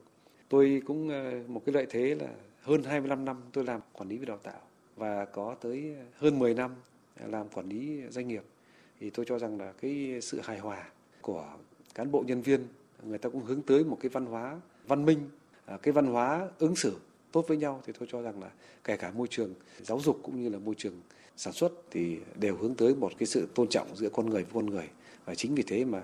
Tôi 0.49 0.83
cũng 0.87 1.09
ờ, 1.09 1.43
một 1.47 1.63
cái 1.67 1.73
lợi 1.73 1.87
thế 1.91 2.15
là 2.15 2.29
hơn 2.63 2.83
25 2.83 3.25
năm 3.25 3.43
tôi 3.53 3.65
làm 3.65 3.81
quản 3.93 4.09
lý 4.09 4.19
về 4.19 4.27
đào 4.27 4.39
tạo 4.39 4.61
và 4.97 5.25
có 5.25 5.57
tới 5.61 5.95
hơn 6.17 6.39
10 6.39 6.55
năm 6.55 6.71
làm 7.27 7.49
quản 7.49 7.69
lý 7.69 8.03
doanh 8.11 8.29
nghiệp 8.29 8.43
thì 9.01 9.11
tôi 9.11 9.27
cho 9.29 9.39
rằng 9.39 9.61
là 9.61 9.73
cái 9.73 10.19
sự 10.23 10.41
hài 10.41 10.59
hòa 10.59 10.89
của 11.21 11.47
cán 11.95 12.11
bộ 12.11 12.25
nhân 12.27 12.43
viên, 12.43 12.67
người 13.03 13.19
ta 13.19 13.29
cũng 13.29 13.45
hướng 13.45 13.63
tới 13.63 13.85
một 13.85 13.99
cái 14.01 14.09
văn 14.09 14.27
hóa 14.27 14.61
văn 14.87 15.05
minh 15.05 15.31
à, 15.67 15.79
cái 15.83 15.93
văn 15.93 16.07
hóa 16.07 16.49
ứng 16.59 16.77
xử 16.77 16.97
tốt 17.33 17.45
với 17.49 17.57
nhau. 17.57 17.83
Thì 17.87 17.93
tôi 17.99 18.09
cho 18.13 18.23
rằng 18.23 18.43
là 18.43 18.51
kể 18.85 18.97
cả 18.97 19.11
môi 19.11 19.29
trường 19.29 19.55
giáo 19.83 20.01
dục 20.01 20.21
cũng 20.23 20.43
như 20.43 20.49
là 20.49 20.59
môi 20.59 20.75
trường 20.75 21.01
sản 21.37 21.53
xuất 21.53 21.73
thì 21.91 22.19
đều 22.41 22.57
hướng 22.57 22.75
tới 22.75 22.95
một 22.95 23.13
cái 23.19 23.27
sự 23.27 23.49
tôn 23.55 23.69
trọng 23.69 23.97
giữa 23.97 24.09
con 24.09 24.31
người 24.31 24.43
với 24.43 24.53
con 24.55 24.67
người. 24.67 24.89
Và 25.25 25.35
chính 25.35 25.55
vì 25.55 25.63
thế 25.63 25.85
mà 25.85 26.03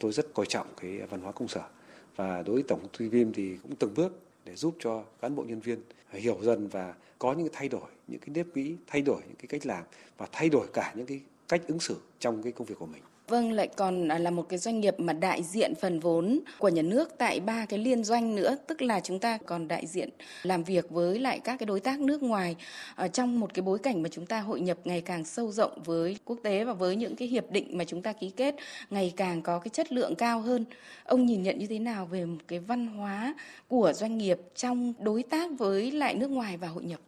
tôi 0.00 0.12
rất 0.12 0.34
coi 0.34 0.46
trọng 0.46 0.66
cái 0.80 0.98
văn 0.98 1.20
hóa 1.20 1.32
công 1.32 1.48
sở. 1.48 1.68
Và 2.16 2.42
đối 2.42 2.54
với 2.54 2.62
tổng 2.62 2.80
công 2.80 2.92
ty 2.98 3.08
Vim 3.08 3.32
thì 3.32 3.56
cũng 3.62 3.76
từng 3.76 3.94
bước 3.94 4.20
để 4.44 4.54
giúp 4.56 4.76
cho 4.78 5.04
cán 5.20 5.34
bộ 5.34 5.44
nhân 5.48 5.60
viên 5.60 5.78
hiểu 6.10 6.38
dần 6.42 6.68
và 6.68 6.94
có 7.18 7.32
những 7.32 7.48
cái 7.48 7.54
thay 7.58 7.68
đổi, 7.68 7.90
những 8.08 8.20
cái 8.20 8.28
nếp 8.34 8.56
nghĩ, 8.56 8.76
thay 8.86 9.02
đổi 9.02 9.20
những 9.26 9.36
cái 9.36 9.46
cách 9.48 9.66
làm 9.66 9.84
và 10.18 10.26
thay 10.32 10.48
đổi 10.48 10.66
cả 10.72 10.92
những 10.96 11.06
cái 11.06 11.20
cách 11.48 11.62
ứng 11.68 11.80
xử 11.80 11.96
trong 12.18 12.42
cái 12.42 12.52
công 12.52 12.66
việc 12.66 12.78
của 12.78 12.86
mình 12.86 13.02
Vâng, 13.28 13.52
lại 13.52 13.68
còn 13.76 14.08
là 14.08 14.30
một 14.30 14.48
cái 14.48 14.58
doanh 14.58 14.80
nghiệp 14.80 15.00
mà 15.00 15.12
đại 15.12 15.42
diện 15.42 15.74
phần 15.74 16.00
vốn 16.00 16.40
của 16.58 16.68
nhà 16.68 16.82
nước 16.82 17.14
tại 17.18 17.40
ba 17.40 17.66
cái 17.66 17.78
liên 17.78 18.04
doanh 18.04 18.36
nữa, 18.36 18.56
tức 18.66 18.82
là 18.82 19.00
chúng 19.00 19.18
ta 19.18 19.38
còn 19.46 19.68
đại 19.68 19.86
diện 19.86 20.08
làm 20.42 20.64
việc 20.64 20.90
với 20.90 21.18
lại 21.18 21.40
các 21.40 21.56
cái 21.56 21.66
đối 21.66 21.80
tác 21.80 22.00
nước 22.00 22.22
ngoài 22.22 22.56
ở 22.94 23.08
trong 23.08 23.40
một 23.40 23.54
cái 23.54 23.62
bối 23.62 23.78
cảnh 23.78 24.02
mà 24.02 24.08
chúng 24.08 24.26
ta 24.26 24.40
hội 24.40 24.60
nhập 24.60 24.78
ngày 24.84 25.00
càng 25.00 25.24
sâu 25.24 25.52
rộng 25.52 25.82
với 25.84 26.18
quốc 26.24 26.38
tế 26.42 26.64
và 26.64 26.72
với 26.72 26.96
những 26.96 27.16
cái 27.16 27.28
hiệp 27.28 27.50
định 27.50 27.78
mà 27.78 27.84
chúng 27.84 28.02
ta 28.02 28.12
ký 28.12 28.30
kết 28.30 28.54
ngày 28.90 29.12
càng 29.16 29.42
có 29.42 29.58
cái 29.58 29.68
chất 29.68 29.92
lượng 29.92 30.14
cao 30.14 30.40
hơn. 30.40 30.64
Ông 31.04 31.26
nhìn 31.26 31.42
nhận 31.42 31.58
như 31.58 31.66
thế 31.66 31.78
nào 31.78 32.06
về 32.06 32.24
một 32.24 32.38
cái 32.48 32.58
văn 32.58 32.86
hóa 32.86 33.34
của 33.68 33.92
doanh 33.92 34.18
nghiệp 34.18 34.38
trong 34.54 34.92
đối 34.98 35.22
tác 35.22 35.50
với 35.58 35.90
lại 35.90 36.14
nước 36.14 36.30
ngoài 36.30 36.56
và 36.56 36.68
hội 36.68 36.84
nhập? 36.84 37.00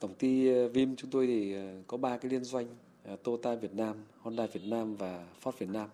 Tổng 0.00 0.14
ty 0.18 0.48
Vim 0.68 0.96
chúng 0.96 1.10
tôi 1.10 1.26
thì 1.26 1.54
ờ, 1.54 1.62
có 1.86 1.96
ba 1.96 2.16
cái 2.16 2.30
liên 2.30 2.44
doanh 2.44 2.66
Ờ, 2.66 2.85
Ờ, 3.06 3.16
Toyota 3.22 3.54
Việt 3.54 3.74
Nam, 3.74 3.96
Honda 4.20 4.46
Việt 4.46 4.64
Nam 4.64 4.96
và 4.96 5.26
Ford 5.42 5.52
Việt 5.58 5.68
Nam. 5.68 5.88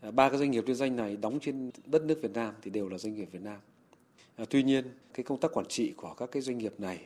Ờ, 0.00 0.10
ba 0.10 0.28
cái 0.28 0.38
doanh 0.38 0.50
nghiệp 0.50 0.64
liên 0.66 0.76
doanh 0.76 0.96
này 0.96 1.16
đóng 1.16 1.38
trên 1.40 1.70
đất 1.86 2.02
nước 2.02 2.18
Việt 2.22 2.32
Nam 2.34 2.54
thì 2.62 2.70
đều 2.70 2.88
là 2.88 2.98
doanh 2.98 3.14
nghiệp 3.14 3.28
Việt 3.32 3.42
Nam. 3.42 3.58
Ờ, 4.36 4.44
tuy 4.50 4.62
nhiên, 4.62 4.84
cái 5.14 5.24
công 5.24 5.40
tác 5.40 5.52
quản 5.52 5.66
trị 5.66 5.92
của 5.96 6.14
các 6.14 6.30
cái 6.32 6.42
doanh 6.42 6.58
nghiệp 6.58 6.74
này 6.78 7.00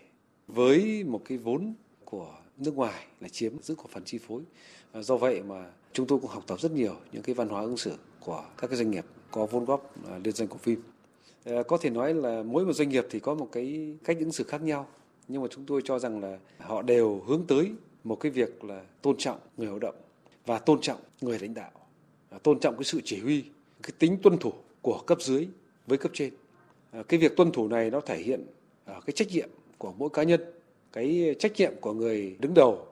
với 0.49 1.05
một 1.05 1.23
cái 1.25 1.39
vốn 1.39 1.75
của 2.05 2.35
nước 2.57 2.77
ngoài 2.77 3.07
là 3.21 3.29
chiếm 3.29 3.53
giữ 3.63 3.75
cổ 3.75 3.85
phần 3.91 4.05
chi 4.05 4.19
phối. 4.19 4.43
Do 4.95 5.17
vậy 5.17 5.43
mà 5.43 5.71
chúng 5.93 6.07
tôi 6.07 6.19
cũng 6.19 6.31
học 6.31 6.45
tập 6.47 6.61
rất 6.61 6.73
nhiều 6.73 6.95
những 7.13 7.23
cái 7.23 7.35
văn 7.35 7.49
hóa 7.49 7.63
ứng 7.63 7.77
xử 7.77 7.93
của 8.21 8.45
các 8.59 8.67
cái 8.67 8.77
doanh 8.77 8.91
nghiệp 8.91 9.05
có 9.31 9.47
vốn 9.47 9.65
góp 9.65 9.95
liên 10.25 10.35
doanh 10.35 10.49
của 10.49 10.59
phim. 10.59 10.83
Có 11.69 11.79
thể 11.81 11.91
nói 11.91 12.15
là 12.15 12.43
mỗi 12.43 12.67
một 12.67 12.73
doanh 12.73 12.89
nghiệp 12.89 13.07
thì 13.11 13.21
có 13.21 13.35
một 13.35 13.49
cái 13.53 13.97
cách 14.05 14.17
ứng 14.21 14.33
xử 14.33 14.45
khác 14.45 14.63
nhau, 14.63 14.89
nhưng 15.29 15.43
mà 15.43 15.49
chúng 15.51 15.65
tôi 15.67 15.81
cho 15.85 15.99
rằng 15.99 16.21
là 16.21 16.39
họ 16.59 16.83
đều 16.83 17.23
hướng 17.27 17.45
tới 17.49 17.71
một 18.05 18.17
cái 18.17 18.33
việc 18.33 18.65
là 18.65 18.83
tôn 19.03 19.17
trọng 19.17 19.39
người 19.57 19.67
lao 19.67 19.79
động 19.79 19.95
và 20.47 20.59
tôn 20.59 20.81
trọng 20.81 21.01
người 21.21 21.39
lãnh 21.39 21.55
đạo, 21.55 21.71
à, 22.31 22.39
tôn 22.43 22.61
trọng 22.61 22.77
cái 22.77 22.85
sự 22.85 23.01
chỉ 23.05 23.21
huy, 23.21 23.45
cái 23.83 23.93
tính 23.99 24.19
tuân 24.23 24.39
thủ 24.39 24.53
của 24.83 25.03
cấp 25.07 25.19
dưới 25.23 25.49
với 25.87 25.99
cấp 25.99 26.13
trên. 26.15 26.33
À, 26.91 27.03
cái 27.09 27.21
việc 27.21 27.37
tuân 27.37 27.53
thủ 27.53 27.69
này 27.69 27.91
nó 27.91 28.01
thể 28.01 28.19
hiện 28.19 28.47
à, 28.85 29.01
cái 29.07 29.13
trách 29.13 29.29
nhiệm 29.29 29.49
của 29.79 29.93
mỗi 29.99 30.09
cá 30.11 30.23
nhân, 30.23 30.41
cái 30.93 31.35
trách 31.39 31.53
nhiệm 31.57 31.73
của 31.81 31.93
người 31.93 32.37
đứng 32.39 32.55
đầu, 32.55 32.87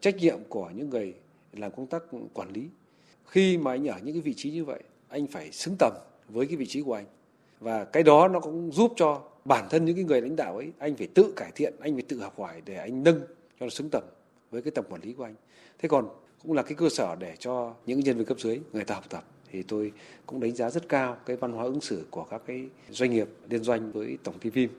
trách 0.00 0.16
nhiệm 0.16 0.38
của 0.48 0.70
những 0.74 0.90
người 0.90 1.14
làm 1.52 1.72
công 1.72 1.86
tác 1.86 2.02
quản 2.34 2.52
lý. 2.52 2.68
Khi 3.26 3.58
mà 3.58 3.70
anh 3.70 3.88
ở 3.88 3.98
những 4.02 4.14
cái 4.14 4.22
vị 4.22 4.34
trí 4.36 4.50
như 4.50 4.64
vậy, 4.64 4.82
anh 5.08 5.26
phải 5.26 5.52
xứng 5.52 5.76
tầm 5.78 5.92
với 6.28 6.46
cái 6.46 6.56
vị 6.56 6.66
trí 6.66 6.82
của 6.82 6.94
anh. 6.94 7.04
Và 7.60 7.84
cái 7.84 8.02
đó 8.02 8.28
nó 8.28 8.40
cũng 8.40 8.72
giúp 8.72 8.92
cho 8.96 9.22
bản 9.44 9.66
thân 9.70 9.84
những 9.84 9.96
cái 9.96 10.04
người 10.04 10.20
lãnh 10.20 10.36
đạo 10.36 10.56
ấy, 10.56 10.72
anh 10.78 10.96
phải 10.96 11.06
tự 11.06 11.32
cải 11.36 11.52
thiện, 11.54 11.74
anh 11.80 11.94
phải 11.94 12.02
tự 12.02 12.20
học 12.20 12.38
hỏi 12.38 12.62
để 12.64 12.74
anh 12.74 13.02
nâng 13.02 13.20
cho 13.60 13.66
nó 13.66 13.70
xứng 13.70 13.88
tầm 13.90 14.02
với 14.50 14.62
cái 14.62 14.70
tầm 14.70 14.84
quản 14.88 15.02
lý 15.02 15.12
của 15.12 15.24
anh. 15.24 15.34
Thế 15.78 15.88
còn 15.88 16.08
cũng 16.42 16.52
là 16.52 16.62
cái 16.62 16.74
cơ 16.74 16.88
sở 16.88 17.16
để 17.16 17.36
cho 17.38 17.74
những 17.86 18.00
nhân 18.00 18.16
viên 18.16 18.26
cấp 18.26 18.40
dưới, 18.40 18.60
người 18.72 18.84
ta 18.84 18.94
học 18.94 19.04
tập. 19.10 19.24
Thì 19.50 19.62
tôi 19.62 19.92
cũng 20.26 20.40
đánh 20.40 20.54
giá 20.54 20.70
rất 20.70 20.88
cao 20.88 21.16
cái 21.26 21.36
văn 21.36 21.52
hóa 21.52 21.64
ứng 21.64 21.80
xử 21.80 22.06
của 22.10 22.24
các 22.24 22.42
cái 22.46 22.68
doanh 22.90 23.10
nghiệp 23.10 23.28
liên 23.48 23.64
doanh 23.64 23.92
với 23.92 24.18
tổng 24.24 24.38
ty 24.38 24.50
phim 24.50 24.70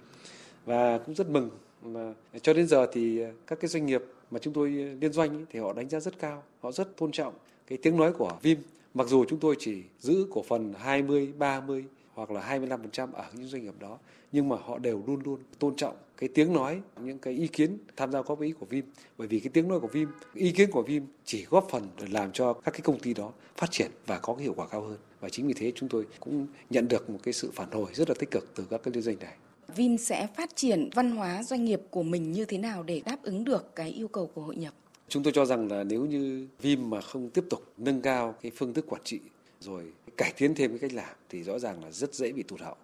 và 0.65 0.97
cũng 0.97 1.15
rất 1.15 1.29
mừng 1.29 1.49
mà 1.83 2.13
cho 2.41 2.53
đến 2.53 2.67
giờ 2.67 2.87
thì 2.91 3.21
các 3.47 3.59
cái 3.61 3.69
doanh 3.69 3.85
nghiệp 3.85 4.03
mà 4.31 4.39
chúng 4.39 4.53
tôi 4.53 4.69
liên 4.69 5.13
doanh 5.13 5.45
thì 5.51 5.59
họ 5.59 5.73
đánh 5.73 5.89
giá 5.89 5.99
rất 5.99 6.19
cao. 6.19 6.43
Họ 6.59 6.71
rất 6.71 6.97
tôn 6.97 7.11
trọng 7.11 7.33
cái 7.67 7.77
tiếng 7.77 7.97
nói 7.97 8.13
của 8.13 8.37
Vim. 8.41 8.57
Mặc 8.93 9.07
dù 9.07 9.25
chúng 9.25 9.39
tôi 9.39 9.55
chỉ 9.59 9.83
giữ 9.99 10.27
cổ 10.31 10.43
phần 10.43 10.73
20 10.77 11.33
30 11.37 11.85
hoặc 12.19 12.31
là 12.31 12.59
25% 12.59 13.07
ở 13.13 13.25
những 13.33 13.47
doanh 13.47 13.63
nghiệp 13.63 13.73
đó 13.79 13.97
nhưng 14.31 14.49
mà 14.49 14.55
họ 14.55 14.77
đều 14.77 15.03
luôn 15.07 15.21
luôn 15.25 15.39
tôn 15.59 15.75
trọng 15.75 15.95
cái 16.17 16.29
tiếng 16.33 16.53
nói 16.53 16.81
những 17.03 17.19
cái 17.19 17.33
ý 17.33 17.47
kiến 17.47 17.77
tham 17.95 18.11
gia 18.11 18.21
góp 18.21 18.41
ý 18.41 18.51
của 18.51 18.65
Vim. 18.65 18.85
Bởi 19.17 19.27
vì 19.27 19.39
cái 19.39 19.49
tiếng 19.53 19.67
nói 19.67 19.79
của 19.79 19.87
Vim 19.87 20.09
ý 20.33 20.51
kiến 20.51 20.71
của 20.71 20.81
Vim 20.81 21.05
chỉ 21.25 21.45
góp 21.49 21.67
phần 21.71 21.87
để 22.01 22.07
làm 22.11 22.31
cho 22.31 22.53
các 22.53 22.71
cái 22.71 22.81
công 22.81 22.99
ty 22.99 23.13
đó 23.13 23.31
phát 23.57 23.71
triển 23.71 23.91
và 24.05 24.19
có 24.19 24.33
cái 24.33 24.43
hiệu 24.43 24.53
quả 24.55 24.67
cao 24.67 24.81
hơn. 24.81 24.97
Và 25.19 25.29
chính 25.29 25.47
vì 25.47 25.53
thế 25.53 25.71
chúng 25.75 25.89
tôi 25.89 26.05
cũng 26.19 26.47
nhận 26.69 26.87
được 26.87 27.09
một 27.09 27.19
cái 27.23 27.33
sự 27.33 27.51
phản 27.53 27.71
hồi 27.71 27.87
rất 27.93 28.09
là 28.09 28.15
tích 28.19 28.31
cực 28.31 28.55
từ 28.55 28.65
các 28.69 28.81
cái 28.83 28.93
liên 28.93 29.03
doanh 29.03 29.19
này. 29.19 29.33
Vim 29.75 29.97
sẽ 29.97 30.27
phát 30.35 30.55
triển 30.55 30.89
văn 30.95 31.11
hóa 31.11 31.43
doanh 31.43 31.65
nghiệp 31.65 31.81
của 31.89 32.03
mình 32.03 32.31
như 32.31 32.45
thế 32.45 32.57
nào 32.57 32.83
để 32.83 33.01
đáp 33.05 33.17
ứng 33.23 33.43
được 33.43 33.75
cái 33.75 33.89
yêu 33.89 34.07
cầu 34.07 34.27
của 34.33 34.41
hội 34.41 34.55
nhập? 34.55 34.73
Chúng 35.09 35.23
tôi 35.23 35.33
cho 35.33 35.45
rằng 35.45 35.71
là 35.71 35.83
nếu 35.83 36.05
như 36.05 36.47
Vim 36.61 36.89
mà 36.89 37.01
không 37.01 37.29
tiếp 37.29 37.43
tục 37.49 37.73
nâng 37.77 38.01
cao 38.01 38.35
cái 38.41 38.51
phương 38.55 38.73
thức 38.73 38.85
quản 38.87 39.01
trị 39.03 39.19
rồi 39.59 39.83
cải 40.17 40.33
tiến 40.37 40.55
thêm 40.55 40.69
cái 40.71 40.79
cách 40.79 40.93
làm 40.93 41.15
thì 41.29 41.43
rõ 41.43 41.59
ràng 41.59 41.83
là 41.83 41.91
rất 41.91 42.13
dễ 42.13 42.31
bị 42.31 42.43
tụt 42.43 42.61
hậu. 42.61 42.75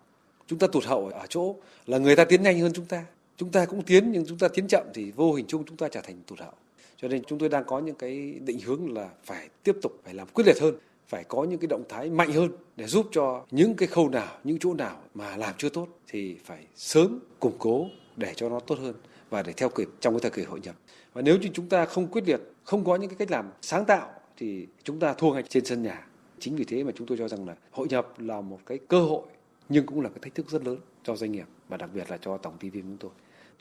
Chúng 0.47 0.59
ta 0.59 0.67
tụt 0.67 0.83
hậu 0.83 1.07
ở 1.07 1.25
chỗ 1.29 1.55
là 1.85 1.97
người 1.97 2.15
ta 2.15 2.25
tiến 2.25 2.43
nhanh 2.43 2.59
hơn 2.59 2.73
chúng 2.73 2.85
ta. 2.85 3.05
Chúng 3.37 3.51
ta 3.51 3.65
cũng 3.65 3.83
tiến 3.83 4.11
nhưng 4.11 4.25
chúng 4.25 4.37
ta 4.37 4.47
tiến 4.47 4.67
chậm 4.67 4.87
thì 4.93 5.11
vô 5.11 5.33
hình 5.33 5.45
chung 5.47 5.63
chúng 5.67 5.77
ta 5.77 5.87
trở 5.87 6.01
thành 6.01 6.15
tụt 6.27 6.39
hậu. 6.39 6.53
Cho 6.97 7.07
nên 7.07 7.23
chúng 7.23 7.39
tôi 7.39 7.49
đang 7.49 7.63
có 7.65 7.79
những 7.79 7.95
cái 7.95 8.39
định 8.45 8.59
hướng 8.59 8.93
là 8.93 9.09
phải 9.23 9.49
tiếp 9.63 9.75
tục 9.81 9.99
phải 10.03 10.13
làm 10.13 10.27
quyết 10.27 10.47
liệt 10.47 10.59
hơn, 10.61 10.75
phải 11.07 11.23
có 11.23 11.43
những 11.43 11.59
cái 11.59 11.67
động 11.67 11.83
thái 11.89 12.09
mạnh 12.09 12.31
hơn 12.31 12.49
để 12.75 12.87
giúp 12.87 13.07
cho 13.11 13.45
những 13.51 13.75
cái 13.75 13.87
khâu 13.87 14.09
nào, 14.09 14.37
những 14.43 14.59
chỗ 14.59 14.73
nào 14.73 15.01
mà 15.13 15.37
làm 15.37 15.53
chưa 15.57 15.69
tốt 15.69 15.87
thì 16.07 16.37
phải 16.45 16.65
sớm 16.75 17.19
củng 17.39 17.55
cố 17.59 17.85
để 18.15 18.33
cho 18.35 18.49
nó 18.49 18.59
tốt 18.59 18.79
hơn 18.79 18.95
và 19.29 19.41
để 19.41 19.53
theo 19.53 19.69
kịp 19.69 19.89
trong 19.99 20.13
cái 20.13 20.19
thời 20.19 20.31
kỳ 20.31 20.43
hội 20.43 20.59
nhập. 20.63 20.75
Và 21.13 21.21
nếu 21.21 21.37
như 21.37 21.49
chúng 21.53 21.69
ta 21.69 21.85
không 21.85 22.07
quyết 22.07 22.27
liệt, 22.27 22.41
không 22.63 22.85
có 22.85 22.95
những 22.95 23.09
cái 23.09 23.17
cách 23.17 23.31
làm 23.31 23.51
sáng 23.61 23.85
tạo 23.85 24.13
thì 24.37 24.67
chúng 24.83 24.99
ta 24.99 25.13
thua 25.13 25.33
ngay 25.33 25.43
trên 25.49 25.65
sân 25.65 25.83
nhà 25.83 26.07
Chính 26.39 26.55
vì 26.55 26.65
thế 26.65 26.83
mà 26.83 26.91
chúng 26.95 27.07
tôi 27.07 27.17
cho 27.17 27.27
rằng 27.27 27.47
là 27.47 27.55
hội 27.71 27.87
nhập 27.89 28.19
là 28.19 28.41
một 28.41 28.59
cái 28.65 28.79
cơ 28.87 29.01
hội 29.01 29.21
nhưng 29.69 29.85
cũng 29.85 30.01
là 30.01 30.09
cái 30.09 30.19
thách 30.21 30.35
thức 30.35 30.49
rất 30.49 30.65
lớn 30.65 30.77
cho 31.03 31.15
doanh 31.15 31.31
nghiệp 31.31 31.45
và 31.69 31.77
đặc 31.77 31.89
biệt 31.93 32.11
là 32.11 32.17
cho 32.17 32.37
tổng 32.37 32.57
ty 32.59 32.69
chúng 32.69 32.97
tôi. 32.97 33.11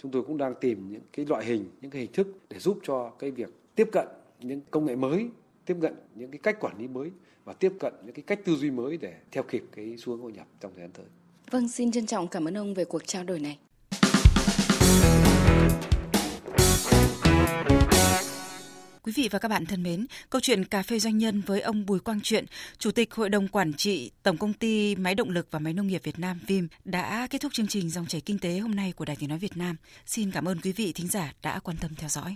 Chúng 0.03 0.11
tôi 0.11 0.23
cũng 0.23 0.39
đang 0.39 0.55
tìm 0.61 0.93
những 0.93 1.03
cái 1.13 1.27
loại 1.27 1.45
hình, 1.45 1.71
những 1.81 1.91
cái 1.91 2.03
hình 2.03 2.13
thức 2.13 2.27
để 2.51 2.59
giúp 2.59 2.79
cho 2.83 3.11
cái 3.19 3.31
việc 3.31 3.49
tiếp 3.75 3.89
cận 3.93 4.09
những 4.41 4.61
công 4.71 4.87
nghệ 4.87 4.97
mới, 4.97 5.29
tiếp 5.67 5.77
cận 5.81 5.95
những 6.15 6.31
cái 6.31 6.39
cách 6.39 6.61
quản 6.61 6.79
lý 6.79 6.89
mới 6.89 7.11
và 7.45 7.53
tiếp 7.53 7.73
cận 7.81 7.95
những 8.05 8.15
cái 8.15 8.23
cách 8.27 8.41
tư 8.45 8.57
duy 8.57 8.71
mới 8.71 8.97
để 8.97 9.15
theo 9.31 9.43
kịp 9.43 9.65
cái 9.73 9.97
xu 9.99 10.13
hướng 10.13 10.23
hội 10.23 10.33
nhập 10.33 10.47
trong 10.61 10.73
thời 10.75 10.81
gian 10.81 10.91
tới. 10.93 11.07
Vâng, 11.51 11.69
xin 11.69 11.93
trân 11.93 12.07
trọng 12.07 12.29
cảm 12.29 12.49
ơn 12.49 12.57
ông 12.57 12.75
về 12.75 12.85
cuộc 12.85 13.07
trao 13.07 13.25
đổi 13.25 13.41
này. 13.41 13.59
Quý 19.05 19.12
vị 19.17 19.29
và 19.33 19.38
các 19.38 19.49
bạn 19.49 19.67
thân 19.67 19.83
mến, 19.83 20.07
câu 20.31 20.40
chuyện 20.40 20.64
cà 20.64 20.83
phê 20.83 20.99
doanh 20.99 21.19
nhân 21.19 21.40
với 21.40 21.61
ông 21.61 21.87
Bùi 21.87 22.01
Quang 22.01 22.21
Truyện, 22.21 22.45
Chủ 22.79 22.90
tịch 22.90 23.14
Hội 23.14 23.29
đồng 23.29 23.49
Quản 23.49 23.73
trị 23.73 24.11
Tổng 24.23 24.37
Công 24.37 24.53
ty 24.53 24.97
Máy 24.97 25.14
Động 25.14 25.31
lực 25.31 25.47
và 25.51 25.59
Máy 25.59 25.73
Nông 25.73 25.87
nghiệp 25.87 26.01
Việt 26.05 26.19
Nam 26.19 26.40
VIM 26.47 26.69
đã 26.85 27.27
kết 27.31 27.40
thúc 27.40 27.53
chương 27.53 27.67
trình 27.67 27.90
Dòng 27.90 28.07
chảy 28.07 28.21
Kinh 28.21 28.38
tế 28.38 28.59
hôm 28.59 28.75
nay 28.75 28.93
của 28.93 29.05
Đài 29.05 29.17
Tiếng 29.17 29.29
Nói 29.29 29.38
Việt 29.38 29.57
Nam. 29.57 29.77
Xin 30.07 30.31
cảm 30.31 30.49
ơn 30.49 30.61
quý 30.61 30.73
vị 30.73 30.93
thính 30.93 31.09
giả 31.09 31.33
đã 31.43 31.59
quan 31.59 31.77
tâm 31.77 31.95
theo 31.95 32.09
dõi. 32.09 32.33